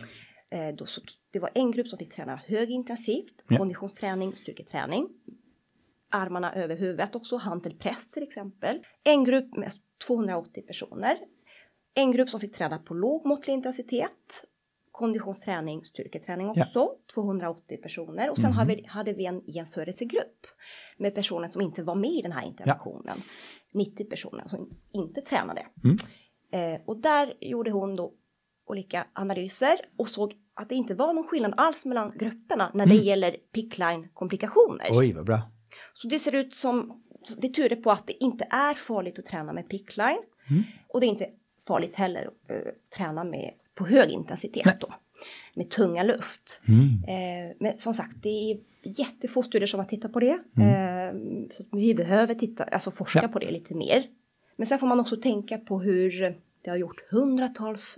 Eh, 0.52 0.76
då, 0.76 0.86
så, 0.86 1.02
det 1.32 1.40
var 1.40 1.50
en 1.56 1.72
grupp 1.72 1.88
som 1.88 2.00
fick 2.00 2.14
träna 2.14 2.36
högintensivt, 2.48 3.44
Ja. 3.48 3.58
konditionsträning, 3.58 4.36
styrketräning. 4.36 5.10
Armarna 6.12 6.54
över 6.54 6.76
huvudet 6.78 7.16
också, 7.16 7.38
hantelpress 7.38 8.12
till 8.12 8.24
exempel. 8.24 8.80
En 9.04 9.24
grupp 9.24 9.58
med 9.58 9.72
280 10.08 10.62
personer. 10.68 11.18
En 11.96 12.12
grupp 12.12 12.30
som 12.30 12.40
fick 12.40 12.56
träna 12.56 12.78
på 12.78 12.94
låg 12.94 13.26
måttlig 13.26 13.54
intensitet. 13.54 14.46
Konditionsträning, 15.00 15.84
styrketräning 15.86 16.48
Ja. 16.56 16.62
också, 16.62 16.92
280 17.14 17.78
personer. 17.78 18.30
Och 18.32 18.38
sen 18.38 18.52
hade, 18.54 18.76
vi, 18.76 18.86
hade 18.86 19.14
vi 19.14 19.26
en 19.26 19.42
jämförelsegrupp 19.48 20.48
med 20.98 21.16
personer 21.16 21.48
som 21.48 21.62
inte 21.62 21.84
var 21.84 21.96
med 21.96 22.10
i 22.10 22.22
den 22.22 22.32
här 22.32 22.46
interventionen. 22.48 23.22
90 23.74 24.06
personer 24.06 24.48
som 24.48 24.70
inte 24.94 25.22
tränade. 25.22 25.66
Mm. 25.84 25.96
Eh, 26.76 26.82
och 26.86 26.98
där 26.98 27.34
gjorde 27.42 27.72
hon 27.72 27.96
då 27.96 28.14
olika 28.66 29.08
analyser 29.14 29.76
och 29.98 30.10
såg 30.10 30.34
att 30.54 30.70
det 30.70 30.76
inte 30.76 30.96
var 30.96 31.14
någon 31.14 31.28
skillnad 31.28 31.54
alls 31.58 31.86
mellan 31.86 32.18
grupperna 32.18 32.72
när 32.74 32.86
det 32.86 32.94
Mm. 32.94 33.06
gäller 33.06 33.38
pickline-komplikationer. 33.54 34.88
Oj, 34.92 35.14
vad 35.14 35.26
bra. 35.26 35.42
Så 35.94 36.08
det 36.08 36.20
ser 36.20 36.36
ut 36.36 36.56
som, 36.56 37.04
det 37.38 37.50
tyder 37.54 37.76
på 37.76 37.92
att 37.92 38.08
det 38.08 38.24
inte 38.24 38.48
är 38.50 38.74
farligt 38.74 39.20
att 39.20 39.26
träna 39.26 39.54
med 39.54 39.70
pickline. 39.70 40.22
Mm. 40.50 40.64
Och 40.88 41.00
det 41.00 41.06
är 41.06 41.10
inte 41.10 41.30
farligt 41.68 41.96
heller 41.96 42.22
att 42.28 42.52
eh, 42.52 42.58
träna 42.98 43.24
med, 43.24 43.54
på 43.80 43.86
hög 43.88 44.10
intensitet 44.12 44.66
Nej. 44.66 44.78
då. 44.80 44.94
med 45.54 45.70
tunga 45.70 46.04
luft. 46.04 46.62
Mm. 46.68 47.04
Eh, 47.04 47.56
men 47.60 47.78
som 47.78 47.94
sagt, 47.94 48.16
det 48.24 48.30
är 48.52 48.58
jättefå 48.84 49.44
studier 49.44 49.68
som 49.68 49.80
har 49.80 49.88
tittat 49.88 50.14
på 50.14 50.20
det. 50.20 50.40
Mm. 50.58 50.70
Eh, 50.70 51.48
så 51.50 51.64
vi 51.72 51.96
behöver 51.96 52.36
titta, 52.36 52.64
alltså 52.64 52.92
forska 52.92 53.20
Ja. 53.22 53.28
på 53.28 53.40
det 53.40 53.52
lite 53.52 53.76
mer. 53.76 54.04
Men 54.56 54.66
sen 54.66 54.80
får 54.80 54.88
man 54.88 55.00
också 55.00 55.16
tänka 55.18 55.58
på 55.58 55.80
hur 55.80 56.36
det 56.62 56.70
har 56.70 56.78
gjort 56.78 57.12
hundratals, 57.12 57.98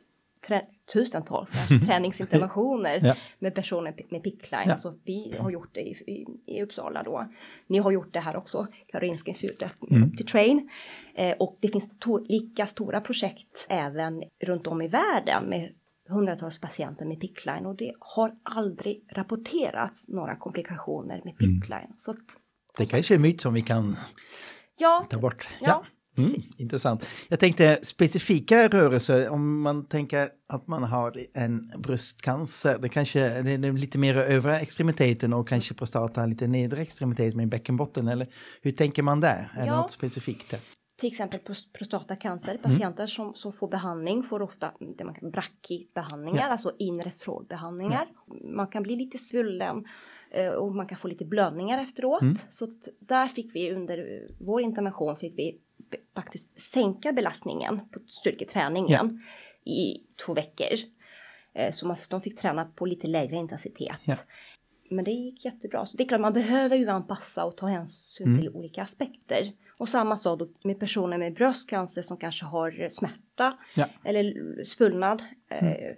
tusentals 0.94 1.52
träningsinterventioner 1.88 3.00
Ja. 3.04 3.16
med 3.40 3.56
personer 3.56 3.96
med 4.10 4.24
pickline. 4.24 4.62
Ja. 4.66 4.72
Alltså, 4.72 4.96
vi 5.04 5.36
har 5.40 5.50
gjort 5.52 5.70
det 5.74 5.82
i, 5.82 5.92
i, 5.92 6.26
i 6.58 6.64
Uppsala 6.64 7.04
då. 7.04 7.28
Ni 7.68 7.78
har 7.78 7.92
gjort 7.92 8.14
det 8.14 8.20
här 8.20 8.36
också, 8.36 8.68
Karolinska 8.88 9.30
institutet, 9.32 9.72
Mm. 9.92 10.16
till 10.16 10.26
Train. 10.26 10.70
Eh, 11.16 11.36
och 11.40 11.58
det 11.60 11.68
finns 11.68 12.00
to- 12.00 12.26
lika 12.30 12.68
stora 12.68 13.02
projekt 13.02 13.66
även 13.70 14.24
runt 14.44 14.68
om 14.68 14.82
i 14.82 14.88
världen 14.88 15.44
med 15.50 15.74
hundratals 16.10 16.62
patienter 16.62 17.06
med 17.06 17.20
pickline 17.20 17.66
och 17.66 17.76
det 17.76 17.94
har 18.00 18.36
aldrig 18.44 19.04
rapporterats 19.12 20.10
några 20.10 20.36
komplikationer 20.36 21.22
med 21.24 21.36
Mm. 21.40 21.60
pickline. 21.62 21.94
Så 21.98 22.12
att, 22.12 22.18
Det 22.78 22.86
kanske 22.86 23.14
är 23.14 23.16
en 23.16 23.22
myt 23.22 23.42
som 23.42 23.54
vi 23.54 23.62
kan 23.62 23.98
ja, 24.78 25.08
ta 25.10 25.20
bort. 25.20 25.48
Ja, 25.62 25.84
Mm, 26.18 26.32
intressant. 26.58 27.06
Jag 27.30 27.40
tänkte 27.40 27.80
specifika 27.84 28.68
rörelser, 28.68 29.30
om 29.30 29.62
man 29.62 29.86
tänker 29.86 30.30
att 30.48 30.68
man 30.68 30.84
har 30.84 31.14
en 31.34 31.72
bröstcancer, 31.78 32.78
det 32.82 32.90
kanske 32.90 33.42
det 33.42 33.52
är 33.52 33.72
lite 33.74 33.98
mer 33.98 34.18
övre 34.18 34.60
extremiteten 34.60 35.34
och 35.34 35.48
kanske 35.48 35.74
prostata 35.74 36.26
lite 36.26 36.48
nedre 36.48 36.82
extremitet 36.82 37.36
med 37.36 37.50
bäckenbotten, 37.50 38.08
eller 38.08 38.28
hur 38.62 38.72
tänker 38.72 39.04
man 39.04 39.20
där? 39.20 39.52
Är 39.58 39.66
Ja. 39.66 39.82
något 39.82 39.92
specifikt 39.92 40.50
där? 40.52 40.60
till 41.00 41.08
exempel 41.12 41.40
pros- 41.40 41.68
prostatacancer, 41.74 42.50
Mm. 42.50 42.62
patienter 42.62 43.08
som, 43.08 43.34
som 43.34 43.54
får 43.54 43.68
behandling 43.68 44.24
får 44.24 44.42
ofta 44.42 44.72
det 44.98 45.04
man 45.04 45.14
kan 45.16 45.32
brachybehandlingar, 45.32 46.40
Ja. 46.42 46.48
alltså 46.48 46.72
inre 46.80 47.12
strålbehandlingar. 47.12 48.06
Man 48.56 48.68
kan 48.68 48.84
bli 48.84 48.96
lite 48.96 49.18
svullen 49.18 49.86
eh, 50.32 50.48
och 50.48 50.76
man 50.76 50.88
kan 50.88 50.98
få 50.98 51.08
lite 51.08 51.26
blödningar 51.26 51.84
efteråt. 51.84 52.22
Mm. 52.22 52.36
Så 52.50 52.68
där 53.00 53.28
fick 53.28 53.56
vi 53.56 53.72
under 53.72 54.28
vår 54.40 54.62
intervention 54.62 55.16
fick 55.18 55.34
vi 55.38 55.58
faktiskt 56.16 56.60
sänka 56.60 57.14
belastningen 57.14 57.80
på 57.92 58.00
styrketräningen 58.08 59.22
i 59.66 59.98
två 60.26 60.34
veckor. 60.34 60.78
Eh, 61.54 61.72
Så 61.72 61.88
man, 61.88 61.98
de 62.10 62.22
fick 62.22 62.40
träna 62.40 62.66
på 62.66 62.86
lite 62.86 63.08
lägre 63.08 63.36
intensitet. 63.36 63.98
Ja. 64.04 64.16
Men 64.90 65.06
det 65.06 65.12
gick 65.12 65.46
jättebra. 65.46 65.86
Så 65.86 65.98
det 65.98 66.04
är 66.04 66.08
klart, 66.08 66.22
man 66.22 66.34
behöver 66.34 66.76
ju 66.76 66.90
anpassa 66.90 67.46
och 67.46 67.58
ta 67.58 67.66
hänsyn 67.68 68.28
Mm. 68.28 68.40
till 68.40 68.50
olika 68.50 68.82
aspekter. 68.82 69.52
Och 69.78 69.90
samma 69.90 70.18
sak 70.18 70.40
då 70.40 70.48
med 70.64 70.80
personer 70.80 71.18
med 71.18 71.34
bröstcancer 71.34 72.02
som 72.02 72.18
kanske 72.18 72.46
har 72.46 72.90
smärta 72.90 73.58
Ja. 73.76 73.86
eller 74.04 74.34
svullnad, 74.64 75.24
Mm. 75.50 75.66
eh, 75.74 75.90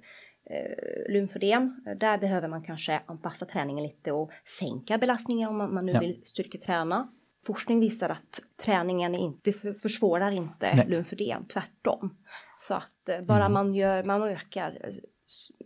eh, 0.58 1.14
lymfödem. 1.14 1.76
Där 2.00 2.18
behöver 2.18 2.48
man 2.48 2.64
kanske 2.64 3.02
anpassa 3.06 3.46
träningen 3.46 3.84
lite 3.84 4.12
och 4.12 4.32
sänka 4.60 4.98
belastningen 4.98 5.50
om 5.50 5.58
man, 5.58 5.74
man 5.74 5.86
nu 5.86 5.92
Ja. 5.92 6.00
vill 6.00 6.22
styrketräna. 6.24 7.12
Forskning 7.46 7.80
visar 7.80 8.10
att 8.10 8.40
träningen 8.66 9.16
inte 9.16 9.52
för, 9.52 9.74
försvårar 9.74 10.32
inte 10.32 10.76
Nej. 10.76 10.88
lymfödem, 10.90 11.46
tvärtom. 11.46 12.18
Så 12.60 12.74
att 12.74 13.10
eh, 13.10 13.22
bara 13.22 13.40
Mm. 13.46 13.54
man, 13.54 13.76
gör, 13.76 14.04
man 14.04 14.24
ökar 14.24 14.80
eh, 14.84 14.94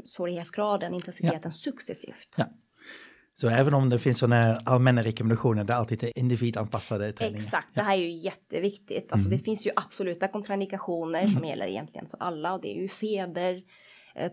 svårighetsgraden, 0.05 0.93
intensiteten 0.93 1.51
successivt. 1.53 2.35
Ja. 2.37 2.45
Så 3.33 3.49
även 3.49 3.73
om 3.73 3.89
det 3.89 3.99
finns 3.99 4.19
sådana 4.19 4.35
här 4.35 4.61
allmänna 4.65 5.03
rekommendationer, 5.03 5.63
det 5.63 5.73
är 5.73 5.77
alltid 5.77 6.11
individanpassade 6.15 7.11
träningar. 7.11 7.37
Exakt, 7.39 7.75
det 7.75 7.81
här 7.81 7.97
är 7.97 8.01
ju 8.01 8.11
jätteviktigt. 8.11 9.11
Alltså 9.11 9.27
Mm. 9.29 9.37
det 9.37 9.43
finns 9.43 9.65
ju 9.65 9.71
absoluta 9.75 10.27
kontraindikationer 10.27 11.27
som 11.27 11.45
gäller 11.45 11.67
egentligen 11.67 12.07
för 12.09 12.17
alla 12.17 12.53
och 12.53 12.61
det 12.61 12.77
är 12.77 12.81
ju 12.81 12.89
feber, 12.89 13.61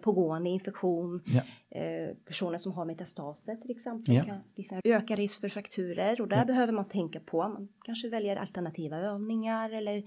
pågående 0.02 0.50
infektion, 0.50 1.22
Ja. 1.26 1.42
eh, 1.80 2.14
personer 2.26 2.58
som 2.58 2.72
har 2.72 2.84
metastaser 2.84 3.56
till 3.56 3.70
exempel 3.70 4.14
Ja. 4.14 4.24
kan 4.24 4.38
liksom 4.54 4.80
öka 4.84 5.16
risk 5.16 5.40
för 5.40 5.48
frakturer 5.48 6.20
och 6.20 6.28
där 6.28 6.44
behöver 6.44 6.72
man 6.72 6.84
tänka 6.88 7.20
på, 7.20 7.36
man 7.48 7.68
kanske 7.84 8.08
väljer 8.08 8.36
alternativa 8.36 8.96
övningar 8.96 9.70
eller 9.70 10.02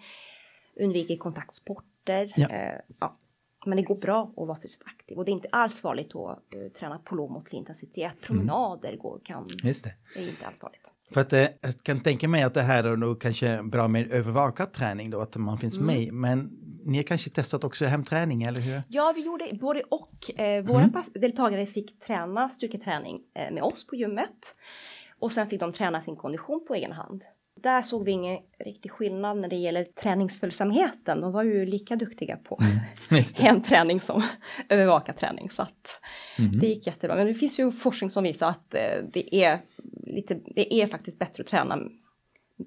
undviker 0.79 1.17
kontaktsporter. 1.17 2.33
Ja. 2.35 2.49
Eh, 2.49 2.79
ja. 2.99 3.17
Men 3.65 3.75
det 3.77 3.83
går 3.83 3.95
bra 3.95 4.33
att 4.37 4.47
vara 4.47 4.59
fysiskt 4.61 4.83
aktiv 4.85 5.17
och 5.17 5.25
det 5.25 5.31
är 5.31 5.33
inte 5.33 5.47
alls 5.51 5.81
farligt 5.81 6.15
att 6.15 6.55
eh, 6.55 6.61
träna 6.79 6.99
på 6.99 7.15
lågmåttlig 7.15 7.59
intensitet. 7.59 8.11
Promenader 8.21 8.97
går, 8.97 9.19
kan, 9.23 9.47
Just 9.63 9.83
det. 9.83 9.93
är 10.19 10.29
inte 10.29 10.45
alls 10.47 10.59
farligt. 10.59 10.93
För 11.13 11.21
att 11.21 11.33
eh, 11.33 11.39
jag 11.61 11.83
kan 11.83 11.99
tänka 11.99 12.27
mig 12.27 12.43
att 12.43 12.53
det 12.53 12.61
här 12.61 12.83
är 12.83 12.95
nog 12.97 13.21
kanske 13.21 13.63
bra 13.63 13.87
med 13.87 14.11
övervakad 14.11 14.73
träning 14.73 15.09
då, 15.09 15.21
att 15.21 15.35
man 15.35 15.57
finns 15.57 15.77
Mm. 15.77 15.87
med. 15.95 16.13
Men 16.13 16.49
ni 16.87 16.97
har 16.97 17.03
kanske 17.03 17.29
testat 17.29 17.63
också 17.63 17.85
hemträning, 17.85 18.43
eller 18.43 18.61
hur? 18.61 18.81
Ja, 18.87 19.13
vi 19.15 19.25
gjorde 19.25 19.45
både 19.53 19.81
och. 19.81 20.39
Eh, 20.39 20.63
våra 20.65 20.83
Mm. 20.83 21.03
deltagare 21.13 21.65
fick 21.65 21.99
träna 21.99 22.49
styrketräning 22.49 23.19
eh, 23.35 23.51
med 23.53 23.63
oss 23.63 23.87
på 23.87 23.95
gymmet. 23.95 24.55
Och 25.19 25.31
sen 25.31 25.47
fick 25.49 25.59
de 25.59 25.73
träna 25.73 26.01
sin 26.01 26.15
kondition 26.15 26.65
på 26.67 26.75
egen 26.75 26.91
hand. 26.91 27.23
Där 27.63 27.81
såg 27.81 28.05
vi 28.05 28.11
ingen 28.11 28.39
riktig 28.65 28.91
skillnad 28.91 29.37
när 29.37 29.47
det 29.49 29.55
gäller 29.55 29.83
träningsföljsamheten. 29.83 31.21
De 31.21 31.31
var 31.31 31.43
ju 31.43 31.65
lika 31.65 31.95
duktiga 31.95 32.37
på 32.37 32.59
Mm. 33.11 33.23
Hemträning 33.35 34.01
som 34.01 34.23
övervakad 34.69 35.17
träning. 35.17 35.49
Så 35.49 35.61
att 35.61 35.99
Mhm. 36.39 36.59
det 36.59 36.67
gick 36.67 36.87
jättebra. 36.87 37.15
Men 37.17 37.27
det 37.27 37.33
finns 37.33 37.59
ju 37.59 37.71
forskning 37.71 38.09
som 38.09 38.23
visar 38.23 38.49
att 38.49 38.73
eh, 38.73 38.81
det 39.13 39.35
är, 39.35 39.59
lite, 40.07 40.39
det 40.55 40.73
är 40.73 40.87
faktiskt 40.87 41.19
bättre 41.19 41.41
att 41.41 41.47
träna 41.47 41.79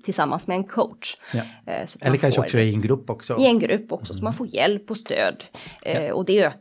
tillsammans 0.05 0.49
med 0.49 0.55
en 0.55 0.65
coach. 0.65 1.17
Ja. 1.33 1.43
Eh, 1.67 1.89
Eller 2.01 2.17
kanske 2.17 2.41
också 2.41 2.59
i 2.59 2.75
en 2.75 2.81
grupp 2.81 3.11
också. 3.11 3.37
i 3.41 3.47
en 3.47 3.59
grupp 3.59 3.93
också, 3.93 4.15
så 4.15 4.25
man 4.25 4.33
får 4.33 4.47
hjälp 4.47 4.91
och 4.91 4.97
stöd. 4.97 5.45
Eh, 5.83 6.11
och 6.11 6.25
det 6.25 6.53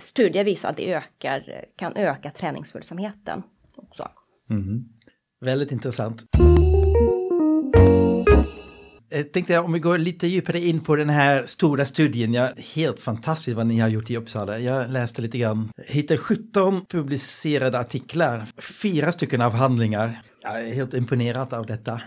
studier 0.00 0.44
visar 0.44 0.70
att 0.70 0.76
det 0.76 0.92
ökar, 0.94 1.64
kan 1.78 1.96
öka 1.96 2.30
träningsföljsamheten 2.30 3.42
också. 3.76 4.08
Mhm. 4.50 4.84
Väldigt 5.40 5.72
intressant. 5.72 6.24
Jag 9.12 9.32
tänkte 9.32 9.58
om 9.58 9.72
vi 9.72 9.78
går 9.78 9.98
lite 9.98 10.26
djupare 10.26 10.60
in 10.60 10.80
på 10.80 10.96
den 10.96 11.10
här 11.10 11.44
stora 11.46 11.84
studien. 11.84 12.34
Ja, 12.34 12.48
helt 12.74 13.00
fantastiskt 13.00 13.56
vad 13.56 13.66
ni 13.66 13.78
har 13.78 13.88
gjort 13.88 14.10
i 14.10 14.16
Uppsala. 14.16 14.58
Jag 14.58 14.90
läste 14.90 15.22
lite 15.22 15.38
grann. 15.38 15.70
Jag 15.76 15.94
hittade 15.94 16.18
17 16.18 16.86
publicerade 16.86 17.78
artiklar, 17.78 18.46
fyra 18.82 19.12
stycken 19.12 19.42
avhandlingar. 19.42 20.22
Jag 20.42 20.60
är 20.68 20.74
helt 20.74 20.94
imponerad 20.94 21.54
av 21.54 21.66
detta. 21.66 22.00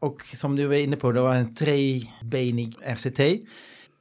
Och 0.00 0.22
som 0.22 0.56
du 0.56 0.66
var 0.66 0.74
inne 0.74 0.96
på, 0.96 1.12
det 1.12 1.20
var 1.20 1.34
en 1.34 1.54
trebenig 1.54 2.76
RCT. 2.86 3.20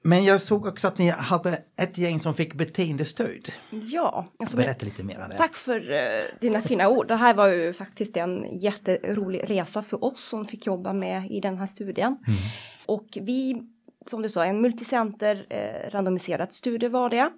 Men 0.06 0.24
jag 0.24 0.42
såg 0.42 0.66
också 0.66 0.88
att 0.88 0.98
ni 0.98 1.10
hade 1.10 1.62
ett 1.78 1.98
gäng 1.98 2.20
som 2.20 2.34
fick 2.34 2.54
beteendestöd. 2.54 3.52
Ja, 3.70 4.28
alltså, 4.40 4.58
Berätta 4.58 4.86
lite 4.86 5.04
mer 5.04 5.20
om 5.24 5.30
det. 5.30 5.38
tack 5.38 5.56
för 5.56 5.92
eh, 5.92 6.24
dina 6.40 6.62
fina 6.62 6.90
ord. 6.90 7.08
Det 7.08 7.16
här 7.16 7.34
var 7.34 7.48
ju 7.48 7.74
faktiskt 7.74 8.18
en 8.18 8.60
jätterolig 8.60 9.50
resa 9.50 9.84
för 9.84 10.04
oss 10.04 10.20
som 10.24 10.46
fick 10.46 10.66
jobba 10.66 10.94
med 10.94 11.32
i 11.32 11.40
den 11.40 11.58
här 11.58 11.68
studien. 11.68 12.18
Och 12.86 13.08
vi, 13.22 13.62
som 14.06 14.22
du 14.22 14.30
sa, 14.30 14.46
en 14.46 14.62
multicenter 14.62 15.46
eh, 15.50 15.90
randomiserad 15.92 16.52
studie 16.52 16.88
var 16.88 17.10
det. 17.10 17.30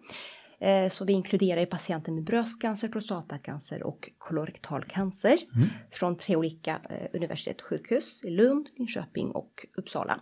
Eh, 0.59 0.89
så 0.89 1.05
vi 1.05 1.13
inkluderar 1.13 1.65
patienter 1.65 2.11
med 2.11 2.23
bröstcancer, 2.23 2.87
prostatacancer 2.87 3.83
och 3.83 4.09
kolorektal 4.17 4.83
cancer 4.85 5.37
från 5.91 6.17
tre 6.17 6.35
olika 6.35 6.81
eh, 6.89 7.07
universitetssjukhus 7.13 8.23
i 8.23 8.29
Lund, 8.29 8.69
Linköping 8.77 9.31
och 9.31 9.65
Uppsala. 9.77 10.19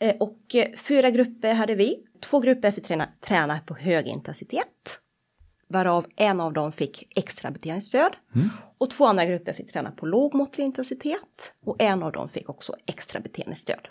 Eh, 0.00 0.16
Och 0.20 0.40
fyra 0.78 1.10
grupper 1.10 1.54
hade 1.54 1.74
vi. 1.74 2.04
Två 2.20 2.40
grupper 2.40 2.70
för 2.70 2.80
träna, 2.80 3.08
träna 3.20 3.58
på 3.58 3.74
hög 3.74 4.06
intensitet. 4.06 5.00
Varav 5.72 6.06
en 6.16 6.40
av 6.40 6.52
dem 6.52 6.72
fick 6.72 7.18
extra 7.18 7.50
beteendestöd. 7.50 8.12
Och 8.78 8.90
två 8.90 9.04
andra 9.04 9.24
grupper 9.24 9.52
fick 9.52 9.72
träna 9.72 9.90
på 9.90 10.06
låg 10.06 10.34
måttlig 10.34 10.64
intensitet. 10.64 11.54
Och 11.66 11.76
en 11.82 12.02
av 12.02 12.12
dem 12.12 12.28
fick 12.28 12.48
också 12.48 12.74
extra 12.86 13.20
beteendestöd. 13.20 13.88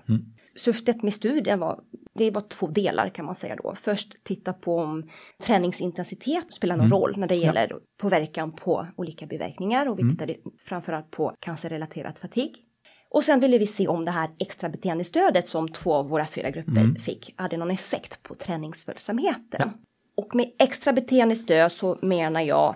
Syftet 0.56 1.04
med 1.04 1.14
studien 1.14 1.60
var, 1.60 1.80
det 2.14 2.32
var 2.32 2.42
två 2.42 2.68
delar 2.68 3.10
kan 3.10 3.26
man 3.26 3.36
säga 3.36 3.56
då. 3.56 3.76
Först 3.76 4.24
titta 4.24 4.54
på 4.54 4.78
om 4.78 5.10
träningsintensitet 5.44 6.54
spelar 6.54 6.78
någon 6.78 6.92
roll 6.92 7.18
när 7.18 7.28
det 7.28 7.36
gäller 7.36 7.72
påverkan 8.02 8.52
på 8.52 8.88
olika 8.96 9.26
biverkningar. 9.26 9.90
Och 9.90 10.00
vi 10.00 10.10
tittade 10.10 10.36
framförallt 10.64 11.12
på 11.12 11.34
cancerrelaterat 11.40 12.20
fatig. 12.20 12.66
Och 13.12 13.24
sen 13.24 13.40
ville 13.40 13.58
vi 13.58 13.68
se 13.68 13.88
om 13.88 14.06
det 14.06 14.12
här 14.12 14.30
extra 14.40 14.70
beteendestödet 14.70 15.48
som 15.48 15.70
två 15.70 15.94
av 15.94 16.10
våra 16.10 16.28
fyra 16.28 16.50
grupper 16.50 17.00
fick 17.00 17.34
hade 17.38 17.58
någon 17.58 17.72
effekt 17.72 18.24
på 18.24 18.36
träningsföljsamheten. 18.36 19.60
Ja. 19.60 19.72
Och 20.20 20.36
med 20.36 20.52
extra 20.60 20.94
beteendestöd 20.94 21.72
så 21.72 21.98
menar 22.02 22.42
jag 22.42 22.76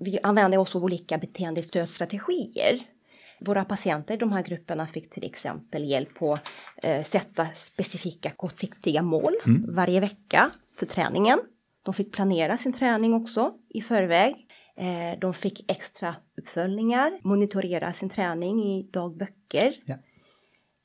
vi 0.00 0.18
använder 0.22 0.58
oss 0.58 0.76
av 0.76 0.84
olika 0.84 1.18
beteendestödstrategier. 1.18 2.80
Våra 3.40 3.64
patienter 3.64 4.14
i 4.14 4.16
de 4.16 4.32
här 4.32 4.42
grupperna 4.42 4.86
fick 4.86 5.10
till 5.10 5.24
exempel 5.24 5.90
hjälp 5.90 6.14
på 6.14 6.38
eh, 6.82 7.02
sätta 7.02 7.46
specifika 7.54 8.30
kortsiktiga 8.30 9.02
mål 9.02 9.32
varje 9.68 10.00
vecka 10.00 10.50
för 10.76 10.86
träningen. 10.86 11.38
De 11.82 11.94
fick 11.94 12.12
planera 12.12 12.58
sin 12.58 12.72
träning 12.72 13.14
också 13.14 13.54
i 13.68 13.80
förväg. 13.80 14.34
Eh, 14.76 15.18
de 15.20 15.34
fick 15.34 15.70
extra 15.70 16.14
uppföljningar, 16.36 17.18
monitorera 17.22 17.92
sin 17.92 18.10
träning 18.10 18.62
i 18.62 18.82
dagböcker. 18.92 19.74
Ja. 19.84 19.94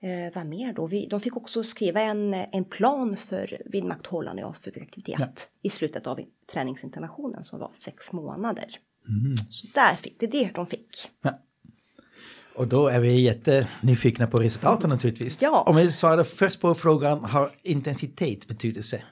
Eh, 0.01 0.33
vad 0.35 0.45
mer 0.45 0.73
då? 0.73 0.87
Vi, 0.87 1.07
de 1.07 1.19
fick 1.19 1.37
också 1.37 1.63
skriva 1.63 2.01
en, 2.01 2.33
en 2.33 2.65
plan 2.65 3.17
för 3.17 3.61
vidmakthållande 3.65 4.45
av 4.45 4.53
fysisk 4.53 4.81
aktivitet 4.85 5.15
Ja. 5.19 5.27
i 5.61 5.69
slutet 5.69 6.07
av 6.07 6.19
träningsinterventionen 6.53 7.43
som 7.43 7.59
var 7.59 7.71
sex 7.79 8.11
månader. 8.11 8.77
Mm. 9.09 9.37
Så 9.37 9.67
där 9.73 9.95
fick 9.95 10.19
det 10.19 10.27
det 10.27 10.49
de 10.55 10.65
fick. 10.67 11.11
Ja. 11.21 11.39
Och 12.55 12.67
då 12.67 12.87
är 12.87 12.99
vi 12.99 13.21
jättenyfikna 13.21 14.27
på 14.27 14.37
resultaten 14.37 14.89
naturligtvis. 14.89 15.41
Ja. 15.41 15.63
Om 15.67 15.75
vi 15.75 15.91
svarar 15.91 16.23
först 16.23 16.61
på 16.61 16.75
frågan, 16.75 17.23
har 17.23 17.51
intensitet 17.63 18.47
betydelse? 18.47 19.03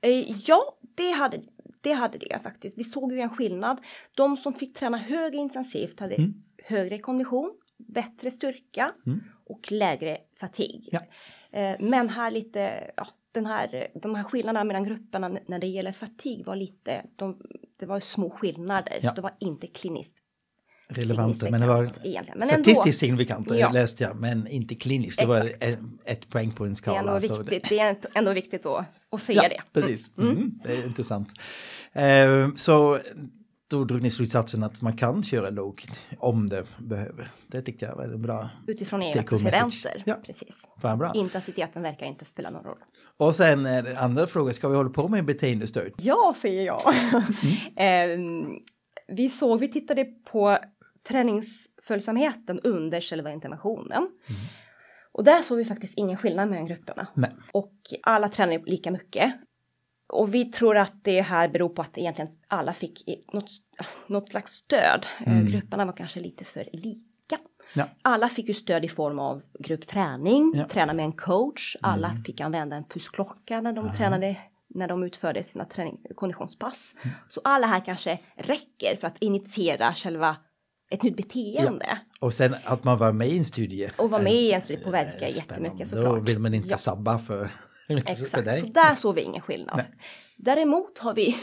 Eh, 0.00 0.40
ja, 0.48 0.78
det 0.96 1.10
hade, 1.10 1.40
det 1.80 1.92
hade 1.92 2.18
det 2.18 2.40
faktiskt. 2.42 2.78
Vi 2.78 2.84
såg 2.84 3.12
ju 3.12 3.20
en 3.20 3.30
skillnad. 3.30 3.78
De 4.16 4.36
som 4.36 4.52
fick 4.54 4.74
träna 4.76 4.96
högre 4.96 5.36
intensivt 5.36 6.00
hade 6.00 6.14
Mm. 6.14 6.34
högre 6.64 6.98
kondition, 6.98 7.50
bättre 7.78 8.30
styrka 8.30 8.92
och 9.46 9.72
lägre 9.72 10.18
fatig. 10.40 10.88
Ja. 10.92 11.00
Eh, 11.58 11.76
Men 11.80 12.08
här 12.08 12.30
lite, 12.30 12.90
ja, 12.96 13.06
den 13.32 13.46
här, 13.46 13.88
de 14.02 14.14
här 14.14 14.24
skillnaderna 14.24 14.64
mellan 14.64 14.84
grupperna 14.84 15.30
när 15.46 15.58
det 15.58 15.66
gäller 15.66 15.92
fatig 15.92 16.44
var 16.46 16.56
lite, 16.56 17.02
de, 17.16 17.40
det 17.80 17.86
var 17.86 18.00
små 18.00 18.30
skillnader 18.30 18.98
Ja. 19.02 19.08
så 19.08 19.14
det 19.14 19.22
var 19.22 19.34
inte 19.40 19.66
kliniskt 19.66 20.22
Relevanta, 20.88 21.50
men 21.50 21.60
det 21.60 21.66
var 21.66 21.82
egentligen. 22.04 22.38
Men 22.38 22.48
statistiskt 22.48 22.98
signifikant 22.98 23.50
Ja. 23.50 23.70
läste 23.70 24.04
jag, 24.04 24.16
men 24.16 24.46
inte 24.46 24.74
kliniskt. 24.74 25.18
Det 25.20 25.26
var 25.26 25.50
ett, 25.60 25.78
ett 26.04 26.28
poäng 26.28 26.52
på 26.52 26.64
en 26.64 26.70
Det 26.70 26.72
är 26.72 26.74
skala. 26.74 27.16
ändå 27.16 27.26
så 27.28 27.42
viktigt, 27.42 27.68
det 27.68 27.78
är 27.78 27.96
ändå 28.14 28.32
viktigt 28.32 28.66
att, 28.66 28.86
att 29.10 29.22
säga 29.22 29.42
ja, 29.42 29.48
det. 29.48 29.80
Precis, 29.80 30.18
mm. 30.18 30.58
det 30.64 30.72
är 30.72 30.86
intressant. 30.86 31.28
Eh, 31.92 32.54
så 32.56 32.98
då 33.68 33.84
drog 33.84 34.02
ni 34.02 34.10
slutsatsen 34.10 34.62
att 34.62 34.82
man 34.82 34.96
kan 34.96 35.22
köra 35.22 35.50
lågt 35.50 36.00
om 36.18 36.48
det 36.48 36.66
behöver. 36.78 37.32
Det 37.46 37.62
tyckte 37.62 37.84
jag 37.84 37.96
var 37.96 38.04
en 38.04 38.22
bra. 38.22 38.50
Utifrån 38.66 39.00
message. 39.00 39.28
preferenser. 39.28 40.02
Ja. 40.06 40.14
Precis. 40.14 40.68
Fan 40.82 40.98
bra. 40.98 41.12
Intensiteten 41.14 41.82
verkar 41.82 42.06
inte 42.06 42.24
spela 42.24 42.50
någon 42.50 42.64
roll. 42.64 42.78
Och 43.16 43.36
sen 43.36 43.66
andra 43.96 44.26
frågan, 44.26 44.54
ska 44.54 44.68
vi 44.68 44.76
hålla 44.76 44.90
på 44.90 45.08
med 45.08 45.24
beteendestöd? 45.24 45.92
Ja, 45.96 46.34
säger 46.36 46.66
jag. 46.66 46.80
Ehm, 47.76 48.58
vi 49.08 49.30
såg, 49.30 49.60
vi 49.60 49.68
tittade 49.68 50.04
på 50.04 50.58
träningsföljsamheten 51.08 52.60
under 52.60 53.00
själva 53.00 53.32
interventionen. 53.32 54.08
Och 55.12 55.24
där 55.24 55.42
såg 55.42 55.58
vi 55.58 55.64
faktiskt 55.64 55.98
ingen 55.98 56.16
skillnad 56.16 56.50
mellan 56.50 56.66
grupperna. 56.66 57.06
Nej. 57.14 57.32
Och 57.52 57.72
alla 58.02 58.28
tränade 58.28 58.62
lika 58.66 58.90
mycket. 58.90 59.32
Och 60.08 60.34
vi 60.34 60.44
tror 60.44 60.76
att 60.76 60.92
det 61.04 61.20
här 61.20 61.48
beror 61.48 61.68
på 61.68 61.82
att 61.82 61.98
egentligen 61.98 62.30
alla 62.48 62.72
fick 62.72 63.04
något, 63.32 63.50
något 64.06 64.30
slags 64.30 64.52
stöd. 64.52 65.06
Eh, 65.26 65.40
Grupperna 65.42 65.84
var 65.84 65.92
kanske 65.92 66.20
lite 66.20 66.44
för 66.44 66.64
lika. 66.72 67.02
Ja. 67.74 67.84
Alla 68.02 68.28
fick 68.28 68.48
ju 68.48 68.54
stöd 68.54 68.84
i 68.84 68.88
form 68.88 69.18
av 69.18 69.42
gruppträning, 69.58 70.52
Ja. 70.56 70.68
träna 70.68 70.92
med 70.92 71.04
en 71.04 71.12
coach. 71.12 71.76
Alla 71.82 72.16
fick 72.26 72.40
använda 72.40 72.76
en 72.76 72.84
pussklocka 72.84 73.60
när 73.60 73.72
de 73.72 73.92
tränade 73.92 74.36
när 74.68 74.88
de 74.88 75.02
utförde 75.02 75.42
sina 75.42 75.64
träning, 75.64 75.98
konditionspass. 76.14 76.94
Så 77.28 77.40
alla 77.44 77.66
här 77.66 77.80
kanske 77.84 78.18
räcker 78.36 78.96
för 79.00 79.06
att 79.06 79.18
initiera 79.22 79.94
själva 79.94 80.36
ett 80.90 81.02
nytt 81.02 81.16
beteende. 81.16 81.98
Och 82.20 82.34
sen 82.34 82.56
att 82.64 82.84
man 82.84 82.98
var 82.98 83.12
med 83.12 83.28
i 83.28 83.38
en 83.38 83.44
studie. 83.44 83.90
Och 83.98 84.10
vara 84.10 84.22
med 84.22 84.32
i 84.32 84.52
en 84.52 84.62
studie 84.62 84.80
Eh, 84.80 84.84
påverkar 84.84 85.10
spännande. 85.28 85.36
jättemycket 85.38 85.90
Då 85.90 85.96
såklart. 85.96 86.28
vill 86.28 86.38
man 86.38 86.54
inte 86.54 86.68
Ja. 86.68 86.76
sabba 86.78 87.18
för 87.18 87.50
Exakt, 87.88 88.44
dig. 88.44 88.60
så 88.60 88.66
där 88.66 88.94
såg 88.94 89.14
vi 89.14 89.20
ingen 89.22 89.42
skillnad. 89.42 89.76
Nej. 89.76 89.86
Däremot 90.36 90.98
har 90.98 91.14
vi 91.14 91.36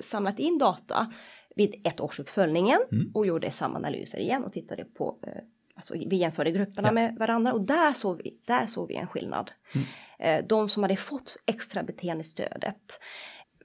samlat 0.00 0.38
in 0.38 0.58
data 0.58 1.12
vid 1.56 1.86
ettårsuppföljningen 1.86 2.78
Mm. 2.92 3.10
och 3.14 3.26
gjorde 3.26 3.50
samma 3.50 3.76
analyser 3.78 4.18
igen 4.18 4.44
och 4.44 4.52
tittade 4.52 4.84
på, 4.84 5.18
eh, 5.26 5.32
alltså 5.74 5.94
vi 6.06 6.16
jämförde 6.16 6.50
grupperna 6.50 6.88
Ja. 6.88 6.92
med 6.92 7.16
varandra 7.18 7.52
och 7.52 7.60
där 7.60 7.92
såg 7.92 8.22
vi, 8.24 8.38
där 8.46 8.66
såg 8.66 8.88
vi 8.88 8.94
en 8.96 9.06
skillnad. 9.06 9.50
Mm. 9.74 9.86
Eh, 10.18 10.46
De 10.48 10.68
som 10.68 10.82
hade 10.82 10.96
fått 10.96 11.36
extra 11.46 11.82
beteendestödet 11.82 13.00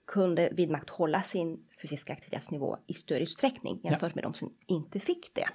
kunde 0.07 0.49
vidmakthålla 0.51 1.21
sin 1.21 1.57
fysiska 1.81 2.13
aktivitetsnivå 2.13 2.77
i 2.87 2.93
större 2.93 3.19
utsträckning 3.19 3.79
jämfört 3.83 4.15
med 4.15 4.23
de 4.23 4.33
som 4.33 4.53
inte 4.67 4.99
fick 4.99 5.29
det. 5.35 5.49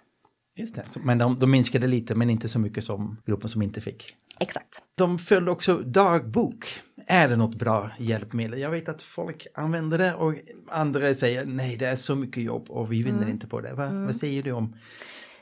Just 0.58 0.74
det. 0.74 0.84
Så- 0.86 1.00
Men 1.00 1.18
de, 1.18 1.38
de 1.38 1.50
minskade 1.50 1.86
lite, 1.86 2.14
men 2.14 2.30
inte 2.30 2.48
så 2.48 2.58
mycket 2.58 2.84
som 2.84 3.16
gruppen 3.26 3.48
som 3.48 3.62
inte 3.62 3.80
fick. 3.80 4.14
Exakt. 4.40 4.82
De 4.94 5.18
följde 5.18 5.50
också 5.50 5.76
dagbok. 5.78 6.66
Är 7.06 7.28
det 7.28 7.36
något 7.36 7.54
bra 7.54 7.90
hjälpmedel? 7.98 8.60
Jag 8.60 8.70
vet 8.70 8.88
att 8.88 9.02
folk 9.02 9.46
använder 9.54 9.98
det 9.98 10.14
och 10.14 10.34
andra 10.68 11.14
säger 11.14 11.44
nej, 11.46 11.76
det 11.76 11.86
är 11.86 11.96
så 11.96 12.14
mycket 12.16 12.42
jobb 12.42 12.70
och 12.70 12.92
vi 12.92 13.02
vinner 13.02 13.28
inte 13.28 13.46
på 13.46 13.60
det. 13.60 13.74
Va, 13.74 13.90
Vad 13.92 14.16
säger 14.16 14.42
du 14.42 14.52
om 14.52 14.76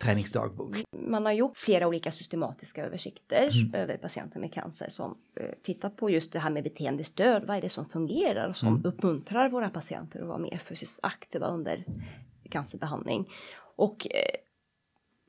träningsdagbok? 0.00 0.76
Man 1.09 1.24
har 1.26 1.33
gjort 1.33 1.57
flera 1.57 1.87
olika 1.88 2.12
systematiska 2.12 2.87
översikter 2.87 3.50
Mm. 3.61 3.74
över 3.74 3.96
patienter 3.96 4.40
med 4.40 4.52
cancer 4.52 4.87
som 4.90 5.14
eh, 5.40 5.46
tittar 5.62 5.90
på 5.90 6.11
just 6.11 6.33
det 6.33 6.38
här 6.38 6.50
med 6.50 6.62
beteendestöd. 6.64 7.44
Vad 7.46 7.57
är 7.57 7.61
det 7.61 7.68
som 7.68 7.88
fungerar 7.88 8.48
och 8.48 8.57
som 8.57 8.68
Mm. 8.68 8.85
uppmuntrar 8.85 9.48
våra 9.50 9.70
patienter 9.70 10.20
att 10.20 10.26
vara 10.29 10.38
mer 10.38 10.59
fysiskt 10.59 11.00
aktiva 11.02 11.46
under 11.46 11.85
cancerbehandling. 12.50 13.29
Och 13.76 14.07
eh, 14.11 14.37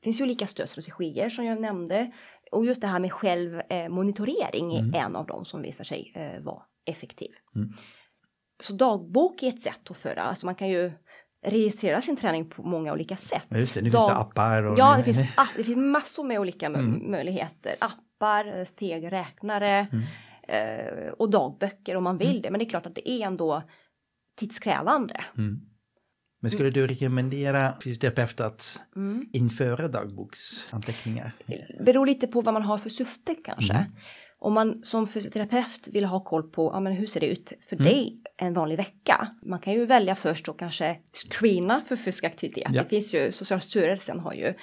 finns 0.04 0.20
ju 0.20 0.24
olika 0.24 0.46
stödstrategier 0.46 1.28
som 1.28 1.44
jag 1.44 1.60
nämnde. 1.60 2.12
Och 2.52 2.64
just 2.66 2.80
det 2.80 2.86
här 2.86 3.00
med 3.00 3.12
självmonitorering 3.12 4.76
Mm. 4.76 4.94
är 4.94 4.98
en 4.98 5.16
av 5.16 5.26
dem 5.26 5.44
som 5.44 5.62
visar 5.62 5.84
sig 5.84 6.12
eh, 6.14 6.42
vara 6.42 6.62
effektiv. 6.86 7.30
Så 8.62 8.72
dagbok 8.72 9.42
är 9.42 9.48
ett 9.48 9.60
sätt 9.60 9.90
att 9.90 9.96
föra, 9.96 10.22
alltså 10.22 10.46
man 10.46 10.54
kan 10.54 10.68
ju 10.68 10.92
registrera 11.46 12.00
sin 12.02 12.16
träning 12.16 12.50
på 12.50 12.62
många 12.62 12.92
olika 12.92 13.16
sätt. 13.16 13.46
Ja, 13.48 13.58
Just 13.58 13.74
det, 13.74 13.80
nu 13.82 13.90
finns 13.90 14.04
det 14.04 14.10
Dag- 14.12 14.20
appar 14.20 14.62
och... 14.62 14.78
Ja, 14.78 14.94
det 14.96 15.02
finns, 15.02 15.18
ah, 15.36 15.46
det 15.56 15.64
finns 15.64 15.76
massor 15.76 16.24
med 16.24 16.38
olika 16.40 16.66
Mm. 16.66 17.10
möjligheter. 17.10 17.76
Appar, 17.80 18.58
eh, 18.58 18.64
stegräknare 18.64 19.86
Mm. 19.92 20.04
eh, 20.48 21.08
och 21.12 21.30
dagböcker 21.30 21.96
om 21.96 22.04
man 22.04 22.18
vill 22.18 22.42
det. 22.42 22.50
Men 22.50 22.58
det 22.58 22.64
är 22.64 22.68
klart 22.70 22.86
att 22.86 22.94
det 22.94 23.10
är 23.10 23.26
ändå 23.26 23.62
tidskrävande. 24.36 25.24
Mm. 26.40 26.42
Men 26.42 26.50
skulle 26.50 26.70
du 26.70 26.86
rekommendera 26.86 27.74
fysioterapeuter 27.84 28.44
att 28.44 28.80
Mm. 28.96 29.28
införa 29.32 29.88
dagboksanteckningar? 29.88 31.32
Beror 31.80 32.06
lite 32.06 32.26
på 32.26 32.40
vad 32.40 32.54
man 32.54 32.62
har 32.62 32.78
för 32.78 32.90
syfte 32.90 33.34
kanske. 33.44 33.72
Mm. 33.72 33.90
Om 34.40 34.52
man 34.54 34.80
som 34.84 35.08
fysioterapeut 35.08 35.88
vill 35.92 36.04
ha 36.04 36.24
koll 36.24 36.42
på 36.50 36.70
ja, 36.74 36.80
men 36.80 36.92
hur 36.92 37.06
ser 37.06 37.20
det 37.20 37.26
ut 37.26 37.52
för 37.68 37.76
Mm. 37.76 37.84
dig 37.86 38.16
en 38.36 38.54
vanlig 38.54 38.76
vecka. 38.76 39.28
Man 39.42 39.58
kan 39.58 39.72
ju 39.72 39.86
välja 39.86 40.14
först 40.14 40.48
och 40.48 40.58
kanske 40.58 40.96
screena 41.30 41.80
för 41.88 41.96
fysisk 41.96 42.24
aktivitet. 42.24 42.68
Ja. 42.72 42.82
Det 42.82 42.88
finns 42.88 43.14
ju, 43.14 43.32
Socialstyrelsen 43.32 44.20
har 44.20 44.32
ju 44.34 44.54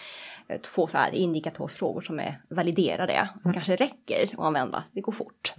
eh, 0.47 0.61
två 0.61 0.87
så 0.87 0.97
här 0.97 1.11
indikatorfrågor 1.15 2.01
som 2.01 2.19
är 2.19 2.41
validerade. 2.49 3.29
Det 3.43 3.53
kanske 3.53 3.75
räcker 3.75 4.23
att 4.33 4.39
använda, 4.39 4.83
det 4.93 5.01
går 5.01 5.11
fort. 5.11 5.53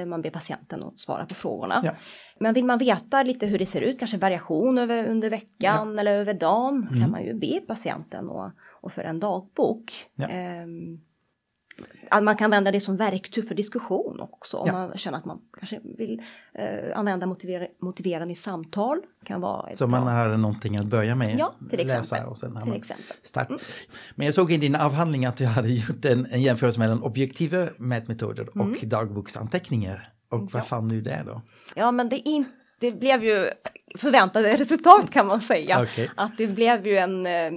Eh, 0.00 0.06
Man 0.06 0.22
ber 0.22 0.30
patienten 0.30 0.82
att 0.82 0.98
svara 0.98 1.26
på 1.26 1.34
frågorna. 1.34 1.80
Ja. 1.84 1.92
Men 2.40 2.54
vill 2.54 2.64
man 2.64 2.78
veta 2.78 3.22
lite 3.22 3.46
hur 3.46 3.58
det 3.58 3.66
ser 3.66 3.80
ut, 3.80 3.98
kanske 3.98 4.18
variation 4.18 4.78
över, 4.78 5.06
under 5.08 5.30
veckan 5.30 5.98
eller 5.98 6.12
över 6.14 6.34
dagen, 6.34 6.86
Mm. 6.90 7.00
kan 7.00 7.10
man 7.10 7.24
ju 7.24 7.34
be 7.34 7.60
patienten 7.66 8.28
och, 8.28 8.50
och 8.82 8.92
föra 8.92 9.08
en 9.08 9.20
dagbok. 9.20 9.92
Ja. 10.14 10.28
Ehm, 10.28 11.00
att 12.10 12.22
man 12.24 12.36
kan 12.36 12.44
använda 12.44 12.70
det 12.70 12.80
som 12.80 12.96
verktyg 12.96 13.48
för 13.48 13.54
diskussion 13.54 14.20
också. 14.20 14.56
Om 14.56 14.66
Ja. 14.66 14.72
man 14.72 14.98
känner 14.98 15.18
att 15.18 15.24
man 15.24 15.38
kanske 15.58 15.80
vill 15.98 16.22
eh, 16.54 16.98
använda 16.98 17.26
motiver 17.26 17.68
motiverande 17.82 18.34
samtal. 18.34 19.00
Kan 19.24 19.40
vara 19.40 19.76
Så 19.76 19.86
man 19.86 20.04
bra- 20.04 20.12
har 20.12 20.36
någonting 20.36 20.76
att 20.76 20.86
börja 20.86 21.14
med. 21.14 21.36
Ja, 21.38 21.54
till 21.70 21.80
exempel. 21.80 22.00
Läsa 22.00 22.26
och 22.26 22.38
sen 22.38 22.56
till 22.56 22.64
man 22.64 22.72
exempel. 22.76 23.16
start. 23.22 23.48
Men 24.14 24.24
jag 24.24 24.34
såg 24.34 24.52
i 24.52 24.56
din 24.56 24.74
avhandling 24.76 25.26
att 25.26 25.36
du 25.36 25.44
hade 25.46 25.68
gjort 25.68 26.04
en, 26.04 26.26
en 26.26 26.42
jämförelse 26.42 26.78
mellan 26.78 27.02
objektiva 27.02 27.68
mätmetoder 27.78 28.58
och 28.58 28.78
dagboksanteckningar. 28.82 30.12
Och 30.30 30.38
vad 30.38 30.40
Mm. 30.40 30.50
Ja. 30.58 30.62
fann 30.62 30.88
du 30.88 31.00
där 31.00 31.24
då? 31.24 31.42
Ja, 31.76 31.92
men 31.92 32.08
det, 32.08 32.16
in, 32.28 32.44
det 32.80 32.92
blev 33.00 33.24
ju 33.24 33.50
förväntade 33.98 34.56
resultat 34.56 35.10
kan 35.10 35.26
man 35.26 35.40
säga. 35.40 35.82
Okej. 35.82 36.10
Att 36.16 36.38
det 36.38 36.46
blev 36.46 36.86
ju 36.86 36.96
en 36.96 37.26
eh, 37.26 37.50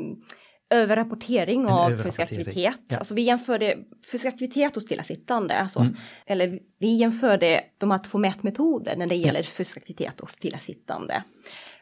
överrapportering 0.71 1.65
av 1.67 1.89
fysisk 1.89 1.99
överrapportering, 2.19 2.39
aktivitet. 2.41 2.81
ja. 2.87 2.97
Alltså 2.97 3.13
vi 3.13 3.21
jämförde 3.21 3.77
fysisk 4.11 4.25
aktivitet 4.25 4.77
och 4.77 4.83
stillasittande. 4.83 5.55
Alltså, 5.59 5.79
Mm. 5.79 5.95
Eller 6.25 6.59
vi 6.79 6.95
jämförde 6.95 7.61
de 7.77 7.91
här 7.91 7.97
två 7.99 8.17
mätmetoder 8.17 8.95
när 8.95 9.05
det 9.05 9.15
gäller 9.15 9.43
fysisk 9.43 9.77
aktivitet 9.77 10.19
och 10.21 10.29
stillasittande. 10.29 11.23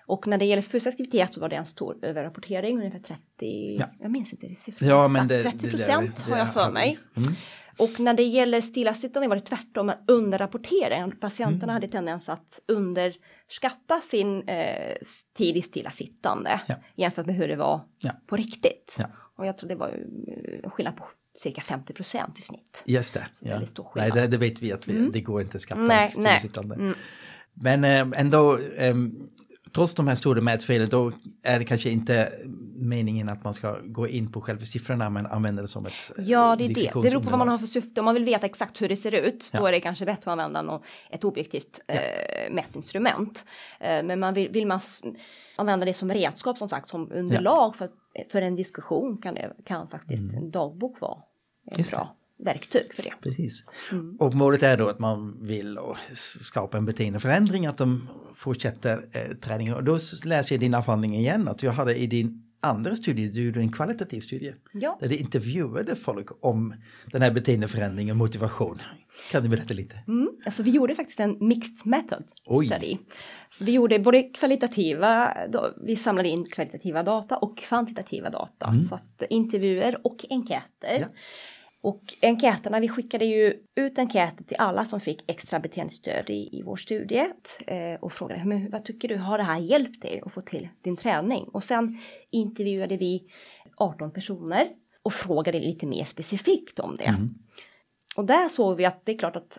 Och 0.07 0.27
när 0.27 0.37
det 0.37 0.45
gäller 0.45 0.61
fysisk 0.61 0.87
aktivitet 0.87 1.33
så 1.33 1.41
var 1.41 1.49
det 1.49 1.55
en 1.55 1.65
stor 1.65 1.97
överrapportering, 2.05 2.77
ungefär 2.77 2.99
30, 2.99 3.77
Ja. 3.79 3.85
jag 3.99 4.11
minns 4.11 4.33
inte 4.33 4.55
siffran 4.61 4.89
Ja, 4.89 5.07
men 5.07 5.27
det- 5.27 5.43
30 5.43 5.57
det 5.57 5.63
där- 5.67 5.71
procent 5.71 6.25
det 6.25 6.31
har 6.31 6.37
jag 6.39 6.53
för 6.53 6.71
mig. 6.71 6.99
Mm. 7.17 7.33
Och 7.77 7.99
när 7.99 8.13
det 8.13 8.23
gäller 8.23 8.61
stillasittande 8.61 9.27
var 9.27 9.35
det 9.35 9.41
tvärtom, 9.41 9.91
underrapportering. 10.07 10.99
Mm. 10.99 11.17
Patienterna 11.19 11.73
hade 11.73 11.87
tendens 11.87 12.29
att 12.29 12.59
underskatta 13.49 14.01
sin 14.01 14.47
eh, 14.49 14.95
tid 15.37 15.57
i 15.57 15.61
stillasittande 15.61 16.61
Ja. 16.67 16.75
jämfört 16.95 17.25
med 17.25 17.35
hur 17.35 17.47
det 17.47 17.55
var 17.55 17.81
Ja. 17.99 18.11
på 18.27 18.35
riktigt. 18.35 18.95
Ja. 18.97 19.05
Och 19.37 19.45
jag 19.45 19.57
tror 19.57 19.69
det 19.69 19.75
var 19.75 19.89
ju, 19.89 20.07
eh, 20.63 20.69
skillnad 20.71 20.97
på 20.97 21.05
cirka 21.35 21.61
50 21.61 21.93
procent 21.93 22.39
i 22.39 22.41
snitt. 22.41 22.83
Just 22.85 23.13
det. 23.13 23.27
Så 23.31 23.65
stor 23.65 23.91
Nej, 23.95 24.11
det, 24.11 24.27
det 24.27 24.37
vet 24.37 24.61
vi 24.61 24.71
att 24.73 24.87
vi, 24.87 25.09
det 25.09 25.21
går 25.21 25.41
inte 25.41 25.57
att 25.57 25.61
skatta 25.61 25.81
Nej, 25.81 25.97
nej. 25.97 26.11
stillasittande. 26.11 26.75
Mm. 26.75 26.95
Men 27.53 27.83
eh, 27.83 28.19
ändå, 28.21 28.57
eh, 28.57 28.95
trots 29.71 29.95
de 29.95 30.07
här 30.07 30.15
stora 30.15 30.41
mätfelen, 30.41 30.89
då 30.89 31.11
är 31.43 31.59
det 31.59 31.65
kanske 31.65 31.89
inte 31.89 32.31
meningen 32.75 33.29
att 33.29 33.43
man 33.43 33.53
ska 33.53 33.77
gå 33.83 34.07
in 34.07 34.31
på 34.31 34.41
själva 34.41 34.65
siffrorna 34.65 35.09
men 35.09 35.25
använda 35.25 35.61
det 35.61 35.67
som 35.67 35.85
ett 35.85 36.11
Ja, 36.17 36.55
det 36.55 36.63
är 36.63 36.67
det. 36.67 36.91
Det 36.93 37.01
beror 37.01 37.21
på 37.21 37.29
vad 37.29 37.39
man 37.39 37.47
har 37.47 37.57
för 37.57 37.67
syfte. 37.67 38.01
Om 38.01 38.05
man 38.05 38.13
vill 38.13 38.25
veta 38.25 38.45
exakt 38.45 38.81
hur 38.81 38.89
det 38.89 38.95
ser 38.95 39.11
ut, 39.11 39.49
ja. 39.53 39.59
då 39.59 39.67
är 39.67 39.71
det 39.71 39.79
kanske 39.79 40.05
bättre 40.05 40.31
att 40.31 40.39
använda 40.39 40.61
något, 40.61 40.83
ett 41.11 41.23
objektivt 41.23 41.79
ja. 41.87 41.93
eh, 41.93 42.53
mätinstrument. 42.53 43.45
Eh, 43.79 44.03
men 44.03 44.19
man 44.19 44.33
vill, 44.33 44.49
vill 44.51 44.67
man 44.67 44.81
använda 45.55 45.85
det 45.85 45.93
som 45.93 46.11
redskap 46.11 46.57
som 46.57 46.69
sagt, 46.69 46.89
som 46.89 47.11
underlag 47.11 47.69
ja. 47.69 47.73
för, 47.77 47.89
för 48.31 48.41
en 48.41 48.55
diskussion 48.55 49.17
kan, 49.17 49.35
det, 49.35 49.53
kan 49.65 49.87
faktiskt 49.87 50.33
mm. 50.33 50.43
en 50.43 50.51
dagbok 50.51 51.01
vara 51.01 51.17
bra 51.91 52.15
verktyg 52.45 52.93
för 52.93 53.03
det. 53.03 53.13
Precis. 53.21 53.65
Mm. 53.91 54.15
Och 54.19 54.33
målet 54.33 54.63
är 54.63 54.77
då 54.77 54.87
att 54.87 54.99
man 54.99 55.37
vill 55.41 55.77
skapa 56.15 56.77
en 56.77 56.85
beteendeförändring, 56.85 57.65
att 57.65 57.77
de 57.77 58.09
fortsätter 58.35 59.05
eh, 59.11 59.35
träningen. 59.35 59.73
Och 59.73 59.83
då 59.83 59.99
läser 60.23 60.55
jag 60.55 60.59
din 60.59 60.73
avhandling 60.73 61.15
igen 61.15 61.47
att 61.47 61.57
du 61.57 61.69
hade 61.69 61.95
i 61.95 62.07
din 62.07 62.43
andra 62.61 62.95
studie, 62.95 63.27
du 63.27 63.45
gjorde 63.45 63.59
en 63.59 63.71
kvalitativ 63.71 64.21
studie. 64.21 64.53
Ja. 64.73 64.97
Där 65.01 65.09
du 65.09 65.15
intervjuade 65.15 65.95
folk 65.95 66.27
om 66.41 66.73
den 67.11 67.21
här 67.21 67.31
beteendeförändringen 67.31 68.17
motivation. 68.17 68.81
Kan 69.31 69.43
du 69.43 69.49
berätta 69.49 69.73
lite? 69.73 69.99
Mm. 70.07 70.29
Alltså 70.45 70.63
vi 70.63 70.71
gjorde 70.71 70.95
faktiskt 70.95 71.19
en 71.19 71.37
mixed 71.39 71.87
method 71.87 72.23
Oj. 72.45 72.65
study. 72.65 72.97
Så 73.49 73.65
vi 73.65 73.71
gjorde 73.71 73.99
både 73.99 74.23
kvalitativa, 74.23 75.37
vi 75.83 75.95
samlade 75.95 76.29
in 76.29 76.45
kvalitativa 76.45 77.03
data 77.03 77.37
och 77.37 77.57
kvantitativa 77.57 78.29
data. 78.29 78.67
Mm. 78.67 78.83
Så 78.83 78.95
att 78.95 79.23
intervjuer 79.29 80.07
och 80.07 80.25
enkäter. 80.29 80.99
Ja. 80.99 81.07
Och 81.81 82.15
enkäterna, 82.21 82.79
vi 82.79 82.89
skickade 82.89 83.25
ju 83.25 83.63
ut 83.75 83.99
enkäter 83.99 84.43
till 84.43 84.57
alla 84.59 84.85
som 84.85 84.99
fick 84.99 85.31
extra 85.31 85.59
beteendestöd 85.59 86.29
i, 86.29 86.59
i 86.59 86.61
vår 86.65 86.75
studie 86.75 87.25
eh, 87.67 87.99
och 88.01 88.13
frågade 88.13 88.45
men 88.45 88.71
vad 88.71 88.85
tycker 88.85 89.07
du, 89.07 89.17
har 89.17 89.37
det 89.37 89.43
här 89.43 89.59
hjälpt 89.59 90.01
dig 90.01 90.21
att 90.25 90.33
få 90.33 90.41
till 90.41 90.69
din 90.81 90.97
träning? 90.97 91.43
Och 91.43 91.63
sen 91.63 91.97
intervjuade 92.31 92.97
vi 92.97 93.31
18 93.77 94.13
personer 94.13 94.67
och 95.03 95.13
frågade 95.13 95.59
lite 95.59 95.87
mer 95.87 96.03
specifikt 96.03 96.79
om 96.79 96.95
det. 96.95 97.05
Mm. 97.05 97.29
Och 98.15 98.25
där 98.25 98.49
såg 98.49 98.77
vi 98.77 98.85
att 98.85 99.05
det 99.05 99.11
är 99.11 99.17
klart 99.17 99.35
att 99.35 99.57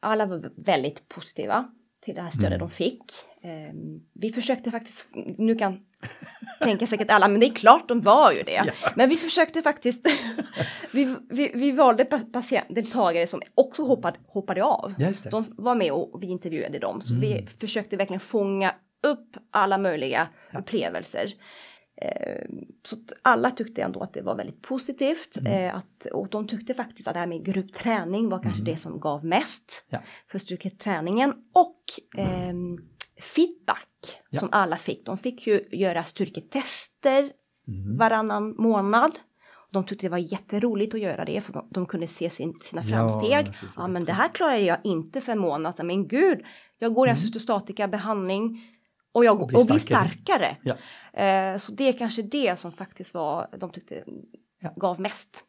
alla 0.00 0.26
var 0.26 0.52
väldigt 0.56 1.08
positiva 1.08 1.72
till 2.00 2.14
det 2.14 2.22
här 2.22 2.30
stödet 2.30 2.48
mm. 2.52 2.58
de 2.58 2.70
fick. 2.70 3.04
Eh, 3.42 3.74
vi 4.14 4.32
försökte 4.32 4.70
faktiskt, 4.70 5.10
nu 5.38 5.54
kan 5.54 5.84
tänka 6.60 6.86
säkert 6.86 7.10
alla, 7.10 7.28
men 7.28 7.40
det 7.40 7.46
är 7.46 7.54
klart 7.54 7.88
de 7.88 8.00
var 8.00 8.32
ju 8.32 8.42
det. 8.42 8.62
Ja. 8.66 8.90
Men 8.96 9.08
vi 9.08 9.16
försökte 9.16 9.62
faktiskt, 9.62 10.06
vi, 10.92 11.16
vi, 11.28 11.50
vi 11.54 11.72
valde 11.72 12.04
patientdeltagare 12.04 13.26
som 13.26 13.42
också 13.54 13.82
hoppade, 13.82 14.18
hoppade 14.26 14.64
av. 14.64 14.94
De 15.30 15.54
var 15.56 15.74
med 15.74 15.92
och 15.92 16.22
vi 16.22 16.26
intervjuade 16.26 16.78
dem, 16.78 17.00
så 17.00 17.14
mm. 17.14 17.20
vi 17.20 17.46
försökte 17.60 17.96
verkligen 17.96 18.20
fånga 18.20 18.74
upp 19.02 19.36
alla 19.50 19.78
möjliga 19.78 20.28
ja. 20.52 20.58
upplevelser. 20.58 21.32
Eh, 22.02 22.44
så 22.82 22.96
alla 23.22 23.50
tyckte 23.50 23.82
ändå 23.82 24.00
att 24.00 24.12
det 24.12 24.22
var 24.22 24.36
väldigt 24.36 24.62
positivt. 24.62 25.36
Mm. 25.36 25.52
Eh, 25.52 25.76
att, 25.76 26.06
och 26.12 26.28
de 26.28 26.46
tyckte 26.46 26.74
faktiskt 26.74 27.08
att 27.08 27.14
det 27.14 27.20
här 27.20 27.26
med 27.26 27.44
gruppträning 27.44 28.28
var 28.28 28.42
kanske 28.42 28.60
mm. 28.60 28.72
det 28.74 28.80
som 28.80 29.00
gav 29.00 29.24
mest 29.24 29.84
ja. 29.88 29.98
för 30.30 30.38
styrketräningen. 30.38 31.34
Och 31.54 31.84
eh, 32.20 32.54
feedback 33.20 33.87
ja. 34.30 34.40
som 34.40 34.48
alla 34.52 34.76
fick. 34.76 35.06
De 35.06 35.18
fick 35.18 35.46
ju 35.46 35.68
göra 35.72 36.04
styrketester 36.04 37.30
mm. 37.68 37.96
varannan 37.96 38.54
månad. 38.58 39.18
De 39.70 39.86
tyckte 39.86 40.06
det 40.06 40.10
var 40.10 40.18
jätteroligt 40.18 40.94
att 40.94 41.00
göra 41.00 41.24
det 41.24 41.40
för 41.40 41.52
de, 41.52 41.68
de 41.70 41.86
kunde 41.86 42.06
se 42.06 42.30
sin, 42.30 42.58
sina 42.62 42.82
framsteg. 42.82 43.46
Ja, 43.46 43.68
ja, 43.76 43.88
men 43.88 44.04
det 44.04 44.12
här 44.12 44.28
klarar 44.28 44.56
jag 44.56 44.78
inte 44.84 45.20
för 45.20 45.32
en 45.32 45.38
månad 45.38 45.74
sedan. 45.74 45.86
Men 45.86 46.08
gud, 46.08 46.44
jag 46.78 46.94
går 46.94 47.06
i 47.06 47.10
mm. 47.10 47.16
cytostatika 47.16 47.88
behandling 47.88 48.60
och 49.12 49.24
jag 49.24 49.40
och 49.40 49.46
blir, 49.46 49.58
och 49.58 49.66
blir 49.66 49.78
starkare. 49.78 50.56
Ja. 50.62 50.74
Eh, 51.22 51.58
så 51.58 51.72
det 51.72 51.88
är 51.88 51.92
kanske 51.92 52.22
det 52.22 52.58
som 52.58 52.72
faktiskt 52.72 53.14
var, 53.14 53.48
de 53.58 53.70
tyckte 53.70 54.04
gav 54.76 55.00
mest. 55.00 55.44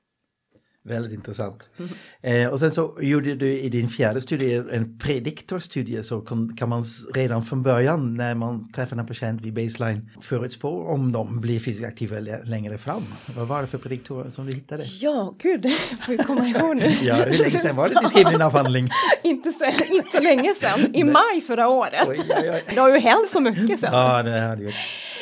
Väldigt 0.83 1.13
intressant. 1.13 1.69
Mm. 1.77 1.91
Eh, 2.21 2.51
och 2.51 2.59
sen 2.59 2.71
så 2.71 2.97
gjorde 3.01 3.35
du 3.35 3.59
i 3.59 3.69
din 3.69 3.89
fjärde 3.89 4.21
studie 4.21 4.63
en 4.71 4.97
prediktorstudie 4.97 6.03
så 6.03 6.21
kan, 6.21 6.55
kan 6.57 6.69
man 6.69 6.83
redan 7.15 7.45
från 7.45 7.63
början 7.63 8.13
när 8.13 8.35
man 8.35 8.71
träffar 8.71 8.97
en 8.97 9.07
patient 9.07 9.41
vid 9.41 9.53
baseline 9.53 10.09
förutspå 10.21 10.83
om 10.83 11.11
de 11.11 11.41
blir 11.41 11.59
fysiskt 11.59 11.87
aktiva 11.87 12.19
längre 12.43 12.77
fram. 12.77 13.03
Vad 13.35 13.47
var 13.47 13.61
det 13.61 13.67
för 13.67 13.77
prediktorer 13.77 14.29
som 14.29 14.45
du 14.45 14.55
hittade? 14.55 14.83
Ja, 14.99 15.35
gud, 15.39 15.61
det 15.61 15.69
får 15.69 16.11
vi 16.11 16.17
komma 16.17 16.47
ihåg 16.47 16.75
nu. 16.75 16.85
ja, 17.01 17.15
hur 17.15 17.37
länge 17.37 17.59
sedan 17.59 17.75
var 17.75 17.89
det 17.89 17.99
du 18.01 18.07
skrev 18.07 18.25
din 18.25 18.41
avhandling? 18.41 18.89
inte, 19.23 19.51
så, 19.51 19.65
inte 19.91 20.11
så 20.11 20.19
länge 20.19 20.55
sedan, 20.55 20.95
i 20.95 21.03
maj 21.03 21.41
förra 21.47 21.67
året. 21.67 22.07
Oj, 22.07 22.19
oj, 22.41 22.51
oj. 22.51 22.63
Det 22.73 22.79
har 22.79 22.89
ju 22.89 22.99
hänt 22.99 23.29
så 23.29 23.39
mycket 23.39 23.79
sedan. 23.79 23.93
Ja, 23.93 24.23
det 24.23 24.41
har 24.41 24.55
det 24.55 24.63
gjort. 24.63 24.73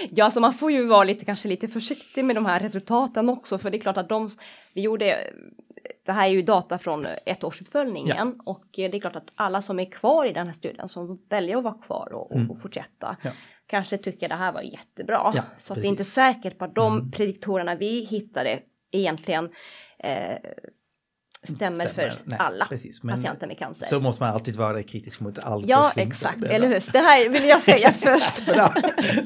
Ja, 0.10 0.31
så 0.31 0.39
man 0.39 0.53
får 0.53 0.71
ju 0.71 0.86
vara 0.86 1.03
lite, 1.03 1.25
kanske 1.25 1.47
lite 1.47 1.67
försiktig 1.67 2.25
med 2.25 2.36
de 2.36 2.45
här 2.45 2.60
resultaten 2.60 3.29
också, 3.29 3.57
för 3.57 3.69
det 3.69 3.77
är 3.77 3.79
klart 3.79 3.97
att 3.97 4.10
de, 4.10 4.29
vi 4.73 4.81
gjorde, 4.81 5.33
det 6.05 6.12
här 6.12 6.27
är 6.27 6.31
ju 6.31 6.41
data 6.41 6.77
från 6.77 7.07
ettårsuppföljningen 7.25 8.33
ja. 8.38 8.43
och 8.45 8.65
det 8.71 8.86
är 8.86 8.99
klart 8.99 9.15
att 9.15 9.29
alla 9.36 9.62
som 9.62 9.79
är 9.79 9.91
kvar 9.91 10.25
i 10.25 10.33
den 10.33 10.47
här 10.47 10.53
studien, 10.53 10.89
som 10.89 11.21
väljer 11.29 11.57
att 11.57 11.63
vara 11.63 11.77
kvar 11.81 12.13
och, 12.13 12.36
mm. 12.36 12.51
och 12.51 12.62
fortsätta, 12.62 13.17
ja. 13.23 13.31
kanske 13.67 13.97
tycker 13.97 14.29
det 14.29 14.36
här 14.36 14.51
var 14.51 14.62
jättebra. 14.62 15.31
Ja, 15.33 15.43
så 15.57 15.73
det 15.73 15.81
är 15.81 15.89
inte 15.89 16.03
säkert 16.03 16.57
på 16.57 16.65
att 16.65 16.75
de 16.75 16.93
mm. 16.93 17.12
prediktorerna 17.12 17.75
vi 17.75 18.05
hittade 18.05 18.60
egentligen 18.91 19.49
eh, 19.99 20.38
stämmer, 21.55 21.89
stämmer. 21.89 22.12
för 22.12 22.21
Nej, 22.23 22.39
alla 22.39 22.65
precis. 22.65 23.01
patienter 23.01 23.47
med 23.47 23.57
cancer. 23.57 23.86
Så 23.86 23.99
måste 23.99 24.23
man 24.23 24.33
alltid 24.33 24.55
vara 24.55 24.83
kritisk 24.83 25.19
mot 25.19 25.39
all 25.39 25.69
Ja, 25.69 25.91
exakt, 25.95 26.43
eller 26.43 26.67
hur? 26.67 26.91
Det 26.91 26.99
här 26.99 27.29
vill 27.29 27.45
jag 27.45 27.62
säga 27.62 27.91
först. 27.93 28.45
Bra. 28.45 28.73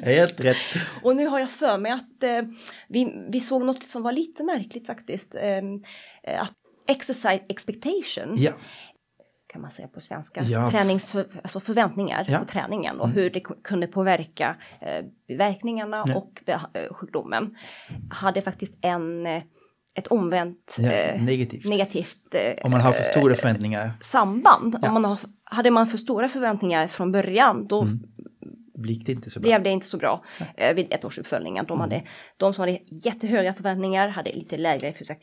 Helt 0.04 0.40
rätt. 0.40 0.58
Och 1.04 1.16
nu 1.16 1.28
har 1.28 1.40
jag 1.40 1.52
för 1.52 1.78
mig 1.78 1.92
att 1.92 2.24
eh, 2.24 2.42
vi, 2.88 3.26
vi 3.30 3.40
såg 3.40 3.66
något 3.66 3.84
som 3.84 4.04
var 4.04 4.12
lite 4.12 4.44
märkligt 4.44 4.88
faktiskt. 4.88 5.36
Eh, 5.36 6.42
att 6.42 6.54
exercise 6.88 7.44
expectation 7.50 8.34
ja 8.38 8.54
kan 9.52 9.62
man 9.62 9.72
säga 9.72 9.88
på 9.88 10.02
svenska, 10.02 10.44
ja. 10.44 10.72
Träningsför, 10.72 11.28
alltså 11.44 11.60
förväntningar 11.60 12.26
ja. 12.28 12.40
på 12.40 12.46
träningen 12.46 13.00
och 13.00 13.06
mm. 13.06 13.18
hur 13.18 13.30
det 13.30 13.40
kunde 13.40 13.88
påverka 13.88 14.56
eh, 14.82 15.06
biverkningarna 15.28 16.04
ja. 16.08 16.16
och 16.16 16.50
eh, 16.50 16.94
sjukdomen. 16.94 17.56
Hade 18.10 18.42
faktiskt 18.42 18.80
en 18.82 19.28
eh, 19.28 19.44
ett 19.98 20.08
omvänt 20.08 20.78
ja, 20.78 20.92
eh, 20.92 21.22
negativt, 21.22 21.66
negativt 21.66 22.36
eh, 22.36 22.66
om 22.66 22.72
man 22.72 22.82
har 22.82 22.92
för 22.92 23.04
stora 23.04 23.36
förväntningar. 23.36 23.94
Samband. 24.02 24.78
Ja. 24.82 24.88
Om 24.88 24.94
man 24.94 25.06
har, 25.06 25.18
hade 25.44 25.72
man 25.72 25.88
för 25.88 25.98
stora 25.98 26.30
förväntningar 26.30 26.88
från 26.88 27.12
början 27.12 27.68
då 27.68 27.82
mm 27.82 28.00
gick 28.76 29.06
det 29.06 29.12
inte 29.12 29.30
så 29.30 29.40
bra. 29.40 29.48
Blev 29.48 29.64
det 29.64 29.70
inte 29.70 29.86
så 29.88 29.98
bra 29.98 30.24
eh, 30.58 30.76
vid 30.76 30.94
ettårsuppföljningen. 30.94 31.66
De, 31.66 31.74
mm. 31.74 31.82
hade, 31.82 32.04
de 32.38 32.54
som 32.54 32.62
hade 32.62 32.80
jättehöga 32.88 33.54
förväntningar 33.54 34.08
hade 34.08 34.32
lite 34.32 34.58
lägre 34.58 34.94
fysisk 34.94 35.18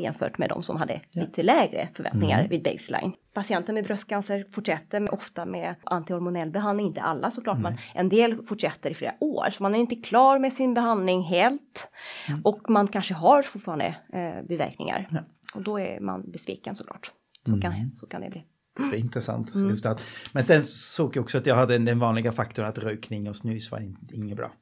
jämfört 0.00 0.38
med 0.38 0.48
de 0.48 0.62
som 0.62 0.76
hade 0.76 1.00
ja. 1.10 1.22
lite 1.22 1.42
lägre 1.42 1.88
förväntningar 1.94 2.38
mm. 2.38 2.50
vid 2.50 2.62
baseline. 2.62 3.12
Patienter 3.34 3.72
med 3.72 3.84
bröstcancer 3.84 4.44
fortsätter 4.52 5.14
ofta 5.14 5.46
med 5.46 5.74
antihormonell 5.84 6.50
behandling, 6.50 6.86
inte 6.86 7.00
alla 7.00 7.30
såklart, 7.30 7.58
men 7.58 7.78
en 7.94 8.08
del 8.08 8.42
fortsätter 8.42 8.90
i 8.90 8.94
flera 8.94 9.14
år. 9.20 9.50
Så 9.50 9.62
man 9.62 9.74
är 9.74 9.78
inte 9.78 9.96
klar 9.96 10.38
med 10.38 10.52
sin 10.52 10.74
behandling 10.74 11.22
helt 11.22 11.90
mm. 12.28 12.40
och 12.44 12.70
man 12.70 12.88
kanske 12.88 13.14
har 13.14 13.42
fortfarande 13.42 13.96
eh, 14.12 14.46
biverkningar. 14.48 15.08
Ja. 15.10 15.20
Och 15.54 15.62
då 15.62 15.80
är 15.80 16.00
man 16.00 16.30
besviken 16.30 16.74
såklart. 16.74 17.12
Så, 17.46 17.60
kan, 17.60 17.72
mm. 17.72 17.96
så 17.96 18.06
kan 18.06 18.20
det 18.20 18.30
bli. 18.30 18.44
Det 18.76 18.96
är 18.96 19.00
intressant. 19.00 19.54
Mm. 19.54 19.70
Just 19.70 19.86
att, 19.86 20.02
men 20.32 20.44
sen 20.44 20.64
såg 20.64 21.16
jag 21.16 21.22
också 21.22 21.38
att 21.38 21.46
jag 21.46 21.54
hade 21.54 21.78
den 21.78 21.98
vanliga 21.98 22.32
faktorn 22.32 22.66
att 22.66 22.78
rökning 22.78 23.28
och 23.28 23.36
snus 23.36 23.70
var 23.70 23.82
inget 24.12 24.36
bra. 24.36 24.52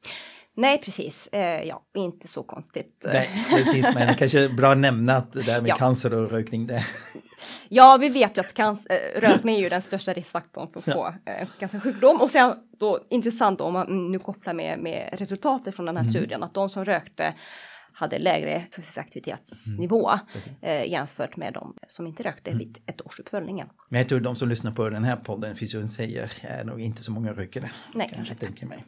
Nej, 0.57 0.77
precis. 0.77 1.27
Eh, 1.27 1.63
ja, 1.63 1.81
inte 1.93 2.27
så 2.27 2.43
konstigt. 2.43 3.05
Nej, 3.13 3.45
precis, 3.49 3.87
men 3.93 4.15
kanske 4.17 4.49
bra 4.49 4.71
att 4.71 4.77
nämna 4.77 5.17
att 5.17 5.33
det 5.33 5.41
där 5.41 5.61
med 5.61 5.69
ja. 5.69 5.75
cancer 5.75 6.13
och 6.13 6.31
rökning, 6.31 6.67
det... 6.67 6.85
Ja, 7.69 7.97
vi 8.01 8.09
vet 8.09 8.37
ju 8.37 8.41
att 8.41 8.53
cancer, 8.53 8.91
eh, 8.91 9.21
rökning 9.21 9.55
är 9.55 9.59
ju 9.59 9.69
den 9.69 9.81
största 9.81 10.13
riskfaktorn 10.13 10.67
för 10.73 10.79
att 10.79 10.85
få 10.85 11.07
eh, 11.07 11.47
cancersjukdom. 11.59 12.21
Och 12.21 12.31
sen 12.31 12.53
då 12.79 12.99
intressant 13.09 13.61
om 13.61 13.73
man 13.73 14.11
nu 14.11 14.19
kopplar 14.19 14.53
med, 14.53 14.79
med 14.79 15.09
resultatet 15.13 15.75
från 15.75 15.85
den 15.85 15.97
här 15.97 16.03
mm. 16.03 16.13
studien, 16.13 16.43
att 16.43 16.53
de 16.53 16.69
som 16.69 16.85
rökte 16.85 17.33
hade 17.95 18.19
lägre 18.19 18.65
fysisk 18.75 18.97
aktivitetsnivå 18.97 20.09
mm. 20.09 20.55
eh, 20.61 20.91
jämfört 20.91 21.37
med 21.37 21.53
de 21.53 21.75
som 21.87 22.07
inte 22.07 22.23
rökte 22.23 22.51
mm. 22.51 22.59
vid 22.59 22.77
ettårsuppföljningen. 22.85 23.67
Men 23.89 23.99
jag 23.99 24.09
tror 24.09 24.19
de 24.19 24.35
som 24.35 24.49
lyssnar 24.49 24.71
på 24.71 24.89
den 24.89 25.03
här 25.03 25.15
podden, 25.15 25.55
Fysion 25.55 25.87
säger, 25.87 26.31
är 26.41 26.63
nog 26.63 26.81
inte 26.81 27.01
så 27.01 27.11
många 27.11 27.33
rökare. 27.33 27.71
Nej, 27.93 28.11
kanske 28.15 28.33
jag 28.33 28.39
tänker 28.39 28.65
mig. 28.65 28.85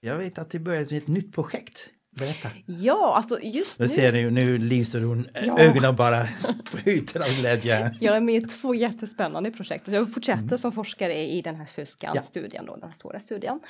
Jag 0.00 0.16
vet 0.16 0.38
att 0.38 0.50
du 0.50 0.58
började 0.58 0.94
med 0.94 1.02
ett 1.02 1.08
nytt 1.08 1.34
projekt 1.34 1.90
Berätta. 2.18 2.48
Ja, 2.66 3.14
alltså 3.16 3.40
just 3.42 3.80
Nu 3.80 3.86
nu. 3.86 3.92
ser 3.92 4.12
ni 4.12 4.30
nu 4.30 4.58
lyser 4.58 5.00
hon, 5.00 5.28
Ja. 5.46 5.58
ögonen 5.58 5.96
bara 5.96 6.26
sprutar 6.26 7.20
av 7.20 7.40
glädje. 7.40 7.96
Jag 8.00 8.16
är 8.16 8.20
med 8.20 8.34
i 8.34 8.46
två 8.46 8.74
jättespännande 8.74 9.50
projekt. 9.50 9.88
Jag 9.88 10.14
fortsätter 10.14 10.42
Mm. 10.42 10.58
som 10.58 10.72
forskare 10.72 11.16
i 11.26 11.42
den 11.42 11.56
här 11.56 11.66
Fuskan-studien, 11.66 12.66
då, 12.66 12.76
den 12.76 12.92
stora 12.92 13.18
studien. 13.20 13.60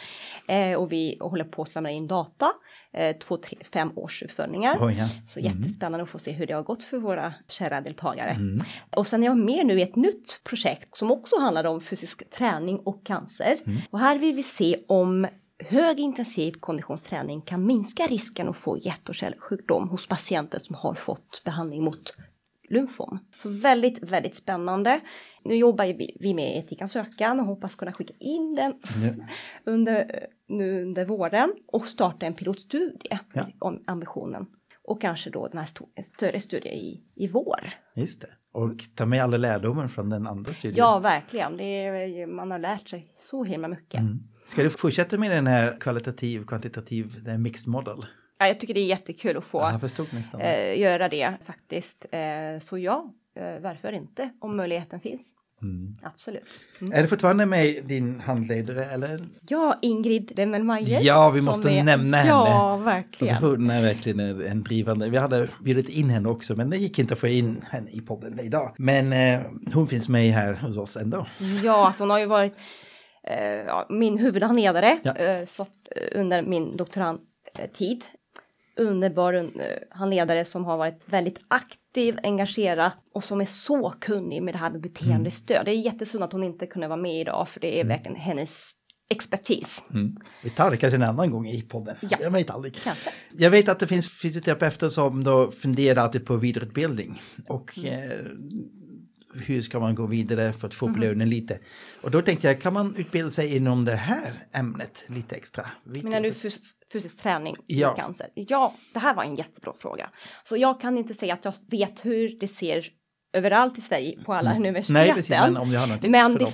Eh, 0.49 0.73
och 0.73 0.93
vi 0.93 1.17
håller 1.21 1.45
på 1.45 1.63
att 1.63 1.69
samla 1.69 1.91
in 1.91 2.07
data, 2.07 2.47
eh, 2.93 3.17
två, 3.17 3.37
tre, 3.37 3.59
fem 3.73 3.91
års 3.99 4.23
uppföljningar. 4.23 4.77
Oj, 4.81 4.97
ja. 4.99 5.09
Så 5.29 5.41
jättespännande 5.41 6.03
att 6.05 6.11
få 6.11 6.19
se 6.19 6.33
hur 6.33 6.47
det 6.47 6.53
har 6.55 6.63
gått 6.63 6.83
för 6.83 6.99
våra 6.99 7.35
kära 7.49 7.81
deltagare. 7.81 8.31
Mm. 8.31 8.65
Och 8.97 9.07
sen 9.07 9.23
är 9.23 9.27
jag 9.27 9.37
med 9.39 9.67
nu 9.67 9.79
i 9.79 9.83
ett 9.83 9.97
nytt 9.97 10.41
projekt 10.45 10.97
som 10.97 11.11
också 11.11 11.41
handlar 11.41 11.65
om 11.65 11.81
fysisk 11.81 12.31
träning 12.31 12.79
och 12.79 13.07
cancer. 13.07 13.57
Mm. 13.67 13.79
Och 13.91 13.99
här 14.01 14.19
vill 14.19 14.35
vi 14.35 14.43
se 14.43 14.77
om 14.89 15.27
högintensiv 15.59 16.53
konditionsträning 16.53 17.41
kan 17.41 17.67
minska 17.67 18.03
risken 18.03 18.49
att 18.49 18.57
få 18.57 18.79
hjärt 18.79 19.09
och 19.09 19.15
kärlsjukdom 19.15 19.89
hos 19.89 20.07
patienter 20.07 20.59
som 20.59 20.75
har 20.75 20.95
fått 20.95 21.43
behandling 21.45 21.85
mot 21.85 22.15
lymfom. 22.69 23.19
Så 23.39 23.49
väldigt, 23.49 24.03
väldigt 24.03 24.35
spännande. 24.37 25.01
Nu 25.45 25.57
jobbar 25.57 25.85
vi 25.87 26.17
vi 26.21 26.35
med 26.35 26.59
etikansökan 26.59 27.41
och 27.41 27.47
hoppas 27.47 27.75
kunna 27.75 27.93
skicka 27.93 28.15
in 28.21 28.55
den 28.55 28.75
Ja. 28.83 29.25
under, 29.73 30.27
nu 30.49 30.83
under 30.83 31.05
våren 31.05 31.53
och 31.67 31.87
starta 31.87 32.27
en 32.27 32.35
pilotstudie 32.35 33.19
Ja. 33.33 33.47
om 33.59 33.83
ambitionen. 33.87 34.47
Och 34.85 35.01
kanske 35.01 35.31
då 35.31 35.49
den 35.49 35.59
här 35.59 35.69
en 35.95 36.03
större 36.03 36.41
studie 36.41 36.69
i, 36.69 37.05
i 37.15 37.29
vår. 37.29 37.75
Just 37.95 38.21
det. 38.21 38.29
Och 38.53 38.85
ta 38.95 39.07
med 39.07 39.23
alla 39.23 39.37
lärdomar 39.37 39.89
från 39.89 40.09
den 40.11 40.27
andra 40.27 40.53
studien. 40.53 40.77
Ja, 40.79 40.99
verkligen. 40.99 41.61
Är, 41.61 42.27
man 42.27 42.51
har 42.51 42.59
lärt 42.59 42.89
sig 42.89 43.15
så 43.19 43.45
himla 43.45 43.69
mycket. 43.69 44.01
Mm. 44.01 44.19
Ska 44.47 44.63
du 44.63 44.71
fortsätta 44.71 45.19
med 45.19 45.31
den 45.31 45.47
här 45.47 45.77
kvalitativ, 45.81 46.45
kvantitativ, 46.45 47.25
den 47.25 47.43
mixed 47.43 47.69
model? 47.69 48.07
Ja, 48.39 48.47
jag 48.47 48.61
tycker 48.61 48.75
det 48.75 48.81
är 48.81 48.87
jättekul 48.87 49.37
att 49.37 49.45
få 49.45 49.81
eh, 50.41 50.81
göra 50.81 51.09
det 51.09 51.35
faktiskt. 51.47 52.07
Eh, 52.13 52.61
så 52.61 52.79
ja, 52.79 53.15
eh, 53.37 53.63
varför 53.63 53.93
inte 53.93 54.31
om 54.41 54.57
möjligheten 54.57 55.01
finns. 55.01 55.35
Mm. 55.63 55.97
Absolut. 56.03 56.61
Mm. 56.81 56.93
Är 56.93 57.03
det 57.03 57.09
fortfarande 57.09 57.47
med 57.47 57.85
din 57.85 58.21
handledare 58.21 58.85
eller? 58.85 59.29
Ja, 59.49 59.79
Ingrid 59.83 60.33
Demmelmeier. 60.37 61.01
Ja, 61.03 61.31
vi 61.31 61.43
måste 61.43 61.83
nämna 61.83 62.17
henne. 62.17 62.29
Ja, 62.29 62.77
verkligen. 62.77 63.37
hon 63.37 63.71
är 63.71 63.83
verkligen 63.83 64.21
en 64.43 64.65
drivande. 64.65 65.11
Vi 65.11 65.17
hade 65.17 65.49
bjudit 65.65 65.89
in 65.89 66.11
henne 66.11 66.29
också, 66.29 66.57
men 66.57 66.71
det 66.71 66.77
gick 66.77 66.99
inte 66.99 67.15
att 67.15 67.21
få 67.21 67.27
in 67.27 67.65
henne 67.71 67.91
i 67.91 68.01
podden 68.01 68.41
idag. 68.41 68.75
Men 68.79 69.13
eh, 69.13 69.41
hon 69.75 69.89
finns 69.89 70.09
med 70.09 70.33
här 70.33 70.55
hos 70.55 70.77
oss 70.77 70.97
ändå. 70.97 71.27
Ja, 71.65 71.87
alltså 71.87 72.03
hon 72.03 72.11
har 72.11 72.19
ju 72.19 72.27
varit 72.27 72.55
ja, 73.67 73.87
min 73.91 74.19
huvudhandledare 74.19 74.99
Ja. 75.03 75.15
eh, 75.17 75.45
så 75.45 75.63
eh, 75.97 76.21
under 76.21 76.43
min 76.43 76.77
doktorandtid. 76.77 78.05
Underbar 78.79 79.33
un- 79.35 79.61
eh, 79.61 79.79
handledare 79.91 80.45
som 80.45 80.65
har 80.65 80.77
varit 80.77 81.03
väldigt 81.07 81.41
aktiv, 81.49 82.19
engagerad 82.23 82.91
och 83.13 83.25
som 83.25 83.41
är 83.41 83.45
så 83.45 83.91
kunnig 84.01 84.43
med 84.43 84.55
det 84.55 84.59
här 84.59 84.71
med 84.71 84.81
beteendestöd. 84.81 85.65
Det 85.65 85.71
är 85.71 85.75
jättesynd 85.81 86.25
att 86.25 86.33
hon 86.33 86.45
inte 86.45 86.67
kunde 86.67 86.89
vara 86.89 87.01
med 87.01 87.21
idag 87.21 87.49
för 87.49 87.61
det 87.61 87.81
är 87.81 87.85
verkligen 87.85 88.17
hennes 88.17 88.73
expertis. 89.11 89.89
Mm. 89.95 90.17
Vi 90.45 90.51
tar 90.51 90.71
det 90.71 90.77
kanske 90.77 90.97
en 90.97 91.03
annan 91.03 91.31
gång 91.31 91.49
i 91.49 91.63
podden. 91.63 91.97
Ja. 92.01 92.19
Jag 92.21 92.31
vet 92.31 92.51
aldrig. 92.51 92.75
Kanske. 92.85 93.11
Jag 93.33 93.51
vet 93.51 93.69
att 93.69 93.79
det 93.79 93.87
finns 93.87 94.21
fysioterapeuter 94.23 94.89
som 94.89 95.25
då 95.25 95.51
funderar 95.51 96.03
alltid 96.03 96.27
på 96.27 96.37
vidareutbildning. 96.37 97.23
Och 97.49 97.79
Mm. 97.79 98.11
eh, 98.11 98.17
hur 99.47 99.63
ska 99.63 99.81
man 99.81 99.95
gå 99.95 100.07
vidare 100.07 100.53
för 100.53 100.67
att 100.67 100.75
få 100.75 100.87
upp 100.87 100.93
Mhm. 100.97 101.01
lönen 101.01 101.31
lite? 101.31 101.59
Och 102.03 102.11
då 102.11 102.23
tänkte 102.23 102.47
jag, 102.47 102.61
kan 102.61 102.73
man 102.73 102.95
utbilda 102.97 103.31
sig 103.31 103.57
inom 103.57 103.85
det 103.85 103.95
här 103.97 104.33
ämnet 104.53 105.05
lite 105.09 105.37
extra? 105.37 105.67
Vet 105.85 106.03
Menar 106.05 106.21
du 106.21 106.31
fys- 106.33 106.75
fysisk 106.93 107.23
träning 107.23 107.57
Ja. 107.67 107.93
i 107.95 108.01
cancer? 108.01 108.27
Ja, 108.35 108.75
det 108.93 108.99
här 108.99 109.15
var 109.15 109.25
en 109.25 109.37
jättebra 109.37 109.73
fråga. 109.79 110.11
Så 110.45 110.57
jag 110.57 110.81
kan 110.81 110.99
inte 110.99 111.15
säga 111.15 111.35
att 111.35 111.45
jag 111.45 111.55
vet 111.71 112.05
hur 112.05 112.39
det 112.41 112.49
ser 112.49 112.87
överallt 113.33 113.79
i 113.79 113.81
Sverige 113.81 114.19
på 114.25 114.35
alla 114.35 114.57
universiteten. 114.57 114.97
Mm. 114.97 115.07
Nej, 115.07 115.15
precis, 115.15 115.31
men 115.31 115.57
om 115.57 115.69
du 115.69 115.77
har 115.79 115.87
något 115.87 116.03
Men 116.03 116.35
det, 116.35 116.53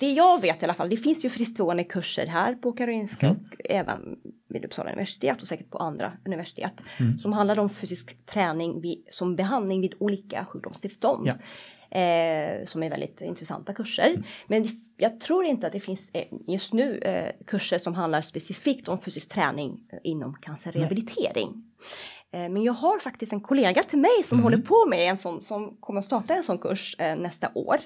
det 0.00 0.12
jag 0.12 0.40
vet 0.40 0.62
i 0.62 0.64
alla 0.64 0.74
fall, 0.74 0.88
det 0.90 0.96
finns 0.96 1.24
ju 1.24 1.30
fristående 1.30 1.84
kurser 1.84 2.26
här 2.26 2.54
på 2.54 2.72
Karolinska 2.72 3.26
Mm. 3.26 3.38
och 3.42 3.56
även 3.64 4.00
vid 4.48 4.64
Uppsala 4.64 4.90
universitet 4.92 5.42
och 5.42 5.48
säkert 5.48 5.70
på 5.70 5.78
andra 5.78 6.12
universitet 6.26 6.72
Mm. 6.98 7.18
som 7.18 7.32
handlar 7.32 7.58
om 7.58 7.70
fysisk 7.70 8.26
träning 8.26 8.80
vid, 8.80 9.04
som 9.10 9.36
behandling 9.36 9.80
vid 9.80 9.94
olika 10.00 10.44
sjukdomstillstånd. 10.44 11.26
Ja. 11.26 11.34
Eh, 11.90 12.64
som 12.64 12.82
är 12.82 12.90
väldigt 12.90 13.20
intressanta 13.20 13.72
kurser. 13.74 14.22
Men 14.48 14.62
det- 14.62 14.68
jag 14.96 15.20
tror 15.20 15.44
inte 15.44 15.66
att 15.66 15.72
det 15.72 15.80
finns 15.80 16.10
eh, 16.14 16.24
just 16.48 16.72
nu 16.72 16.98
eh, 16.98 17.32
kurser 17.46 17.78
som 17.78 17.94
handlar 17.94 18.22
specifikt 18.22 18.88
om 18.88 19.00
fysisk 19.00 19.32
träning 19.32 19.80
eh, 19.92 19.98
inom 20.04 20.34
cancerrehabilitering. 20.34 21.64
Eh, 22.32 22.40
men 22.48 22.62
jag 22.62 22.72
har 22.72 22.98
faktiskt 22.98 23.32
en 23.32 23.40
kollega 23.40 23.82
till 23.82 23.98
mig 23.98 24.22
som 24.24 24.38
Mm. 24.38 24.42
håller 24.44 24.58
på 24.58 24.86
med 24.88 25.10
en 25.10 25.16
sån, 25.16 25.40
som 25.40 25.76
kommer 25.80 25.98
att 25.98 26.04
starta 26.06 26.34
en 26.34 26.42
sån 26.44 26.58
kurs 26.58 26.96
eh, 26.98 27.16
nästa 27.16 27.50
år. 27.54 27.76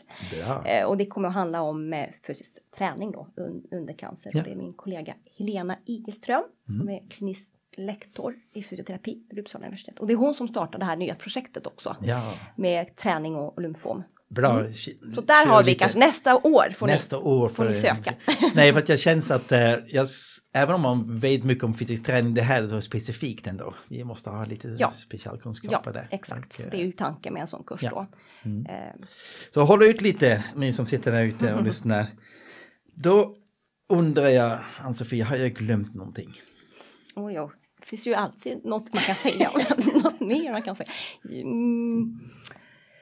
Eh, 0.65 0.85
och 0.85 0.97
det 0.97 1.07
kommer 1.07 1.29
att 1.29 1.35
handla 1.35 1.63
om 1.63 1.93
eh, 1.93 2.07
fysisk 2.27 2.53
träning 2.79 3.13
då 3.13 3.29
un, 3.37 3.63
under 3.71 3.95
cancer. 3.95 4.31
Ja. 4.35 4.41
Och 4.41 4.45
det 4.45 4.51
är 4.53 4.57
min 4.57 4.73
kollega 4.73 5.15
Helena 5.39 5.77
Igelström 5.87 6.43
som 6.79 6.89
är 6.89 7.09
klinisk 7.11 7.55
lektor 7.79 8.35
i 8.55 8.63
fysioterapi 8.63 9.19
vid 9.31 9.39
Uppsala 9.39 9.65
universitet. 9.67 9.99
Och 9.99 10.07
det 10.07 10.13
är 10.13 10.17
hon 10.17 10.35
som 10.35 10.49
startar 10.49 10.79
det 10.79 10.85
här 10.85 10.97
nya 10.97 11.15
projektet 11.15 11.67
också 11.67 11.97
Ja, 12.03 12.35
med 12.57 12.97
träning 12.97 13.35
och 13.35 13.63
lymfom. 13.63 14.03
bra. 14.29 14.51
Mm. 14.61 14.73
Så 15.15 15.21
där 15.21 15.47
har 15.47 15.63
vi 15.65 15.75
kanske 15.75 15.99
nästa 15.99 16.37
år 16.37 16.71
får 16.71 16.87
Nästa 16.87 17.17
ni, 17.17 17.23
år 17.23 17.49
får 17.49 17.65
ni 17.65 17.75
söka. 17.75 18.15
Nej, 18.55 18.73
för 18.73 18.79
att 18.81 18.89
jag 18.89 18.99
känns 18.99 19.31
att 19.31 19.53
eh, 19.53 19.75
jag, 19.89 20.09
även 20.53 20.75
om 20.75 20.81
man 20.81 21.19
vet 21.19 21.45
mycket 21.45 21.65
om 21.65 21.75
fysisk 21.75 22.05
träning, 22.05 22.35
det 22.35 22.43
här 22.43 22.63
är 22.63 22.67
så 22.69 22.81
specifikt 22.81 23.47
ändå. 23.47 23.75
Vi 23.89 24.05
måste 24.05 24.31
ha 24.31 24.45
lite 24.45 24.77
Ja. 24.79 24.91
specialkunskaper 24.91 25.81
Ja, 25.85 25.93
där. 25.93 26.09
exakt. 26.11 26.55
Och, 26.55 26.61
eh, 26.65 26.71
Det 26.71 26.77
är 26.77 26.85
ju 26.85 26.93
tanken 26.93 27.33
med 27.33 27.41
en 27.41 27.47
sån 27.47 27.65
kurs 27.65 27.83
Ja. 27.83 27.91
då. 27.91 28.07
Mm. 28.51 28.67
Eh, 28.67 28.95
Så 29.51 29.63
håll 29.63 29.83
ut 29.83 30.01
lite, 30.01 30.45
ni 30.57 30.73
som 30.73 30.87
sitter 30.87 31.13
där 31.13 31.25
ute 31.25 31.55
och 31.55 31.63
lyssnar. 31.65 32.07
Då 32.95 33.37
undrar 33.89 34.29
jag, 34.29 34.59
Ann-Sofie, 34.81 35.25
har 35.25 35.37
jag 35.37 35.53
glömt 35.55 35.95
någonting? 35.95 36.41
oj, 37.17 37.41
oj. 37.41 37.51
Det 37.85 37.89
finns 37.89 38.07
ju 38.07 38.15
alltid 38.15 38.65
något 38.65 38.95
man 38.95 39.03
kan 39.03 39.15
säga. 39.15 39.51
något 40.05 40.21
mer 40.21 40.53
man 40.53 40.63
kan 40.63 40.77
säga. 40.77 40.89
Mm, 41.31 42.21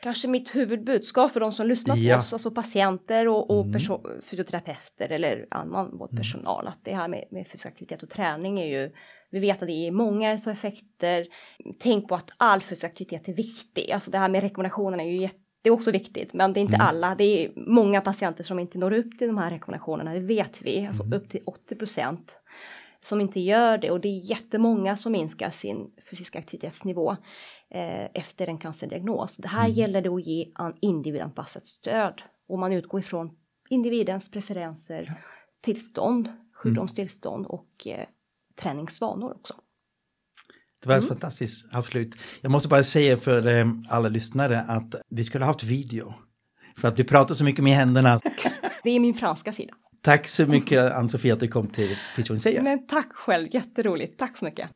kanske 0.03 0.29
mitt 0.29 0.55
huvudbudskap 0.55 1.33
för 1.33 1.41
de 1.41 1.53
som 1.53 1.67
lyssnar 1.67 1.95
på 1.95 2.01
Ja. 2.01 2.19
oss, 2.19 2.33
alltså 2.33 2.51
patienter 2.51 3.29
och, 3.29 3.51
och 3.51 3.65
Mm. 3.67 3.81
fysioterapeuter 4.23 5.09
eller 5.09 5.47
annan 5.51 5.99
vårdpersonal. 5.99 6.67
Att 6.67 6.79
det 6.83 6.95
här 6.95 7.09
med, 7.09 7.25
med 7.31 7.47
fysisk 7.47 7.67
aktivitet 7.67 8.03
och 8.03 8.11
träning 8.11 8.61
är 8.61 8.67
ju, 8.67 8.93
vi 9.31 9.39
vet 9.39 9.63
att 9.63 9.69
det 9.69 9.87
är 9.87 9.91
många 9.91 10.33
effekter. 10.33 11.27
Tänk 11.79 12.09
på 12.09 12.15
att 12.15 12.31
all 12.37 12.61
fysisk 12.61 12.85
aktivitet 12.85 13.29
är 13.29 13.33
viktig. 13.35 13.91
Alltså 13.93 14.11
det 14.11 14.19
här 14.19 14.29
med 14.29 14.41
rekommendationerna 14.43 15.03
är 15.03 15.09
ju 15.09 15.21
jätte 15.21 15.39
det 15.65 15.69
är 15.69 15.73
också 15.73 15.91
viktigt, 15.91 16.35
men 16.35 16.53
det 16.53 16.61
är 16.61 16.63
inte 16.63 16.75
Mm. 16.75 16.87
alla. 16.87 17.15
Det 17.15 17.25
är 17.25 17.53
många 17.57 18.01
patienter 18.01 18.45
som 18.45 18.59
inte 18.59 18.79
når 18.79 18.93
upp 18.93 19.19
till 19.19 19.27
de 19.29 19.39
här 19.39 19.51
rekommendationerna, 19.51 20.15
det 20.15 20.21
vet 20.21 20.63
vi. 20.63 20.87
Alltså 20.87 21.03
Mm. 21.03 21.19
upp 21.19 21.29
till 21.29 21.41
80 21.47 21.75
procent 21.77 22.39
som 23.05 23.21
inte 23.21 23.41
gör 23.41 23.79
det 23.79 23.91
och 23.91 24.01
det 24.01 24.09
är 24.09 24.31
jättemånga 24.31 24.97
som 24.97 25.13
minskar 25.13 25.51
sin 25.51 25.91
fysiska 26.11 26.39
aktivitetsnivå 26.39 27.11
eh, 27.71 28.05
efter 28.15 28.47
en 28.47 28.59
cancerdiagnos. 28.59 29.37
Det 29.37 29.49
här 29.49 29.69
gäller 29.69 30.03
det 30.03 30.09
att 30.09 30.27
ge 30.27 30.53
an- 30.55 30.77
individanpassat 30.81 31.65
stöd 31.65 32.23
och 32.49 32.59
man 32.59 32.73
utgår 32.73 33.01
ifrån 33.01 33.31
individens 33.69 34.31
preferenser, 34.31 35.15
tillstånd, 35.61 36.29
sjukdomstillstånd 36.63 37.47
och 37.47 37.87
eh, 37.87 38.07
träningsvanor 38.61 39.33
också. 39.33 39.55
Det 40.83 40.89
var 40.89 40.97
ett 40.97 41.09
fantastiskt 41.09 41.75
avslut. 41.75 42.15
Jag 42.41 42.51
måste 42.53 42.69
bara 42.69 42.83
säga 42.85 43.17
för 43.17 43.47
eh, 43.47 43.67
alla 43.89 44.09
lyssnare 44.09 44.61
att 44.61 44.95
vi 45.09 45.25
skulle 45.25 45.45
ha 45.45 45.53
haft 45.53 45.65
video. 45.65 46.15
För 46.81 46.89
att 46.89 46.99
vi 46.99 47.05
pratar 47.05 47.35
så 47.35 47.45
mycket 47.45 47.65
med 47.65 47.73
händerna. 47.73 48.21
Det 48.83 48.91
är 48.91 49.01
min 49.01 49.15
franska 49.15 49.53
sida. 49.53 49.75
Tack 50.05 50.29
så 50.29 50.47
mycket 50.47 50.93
Ann-Sofie 50.93 51.33
att 51.33 51.41
du 51.41 51.49
kom 51.49 51.69
till 51.69 51.97
Fysion 52.17 52.41
säger. 52.41 52.63
Men 52.63 52.87
tack 52.87 53.13
själv, 53.13 53.49
jätteroligt. 53.51 54.19
Tack 54.19 54.37
så 54.39 54.45
mycket. 54.45 54.69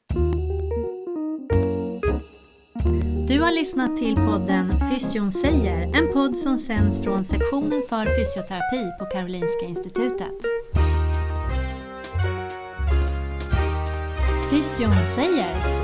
Du 3.29 3.41
har 3.41 3.53
lyssnat 3.53 3.97
till 3.97 4.17
podden 4.17 4.73
Fysion 4.91 5.33
säger, 5.33 5.83
en 5.83 6.13
podd 6.13 6.37
som 6.37 6.59
sänds 6.59 7.05
från 7.05 7.25
sektionen 7.25 7.83
för 7.89 8.07
fysioterapi 8.19 8.99
på 8.99 9.05
Karolinska 9.05 9.67
Institutet. 9.67 10.35
Fysion 14.51 15.07
säger 15.07 15.76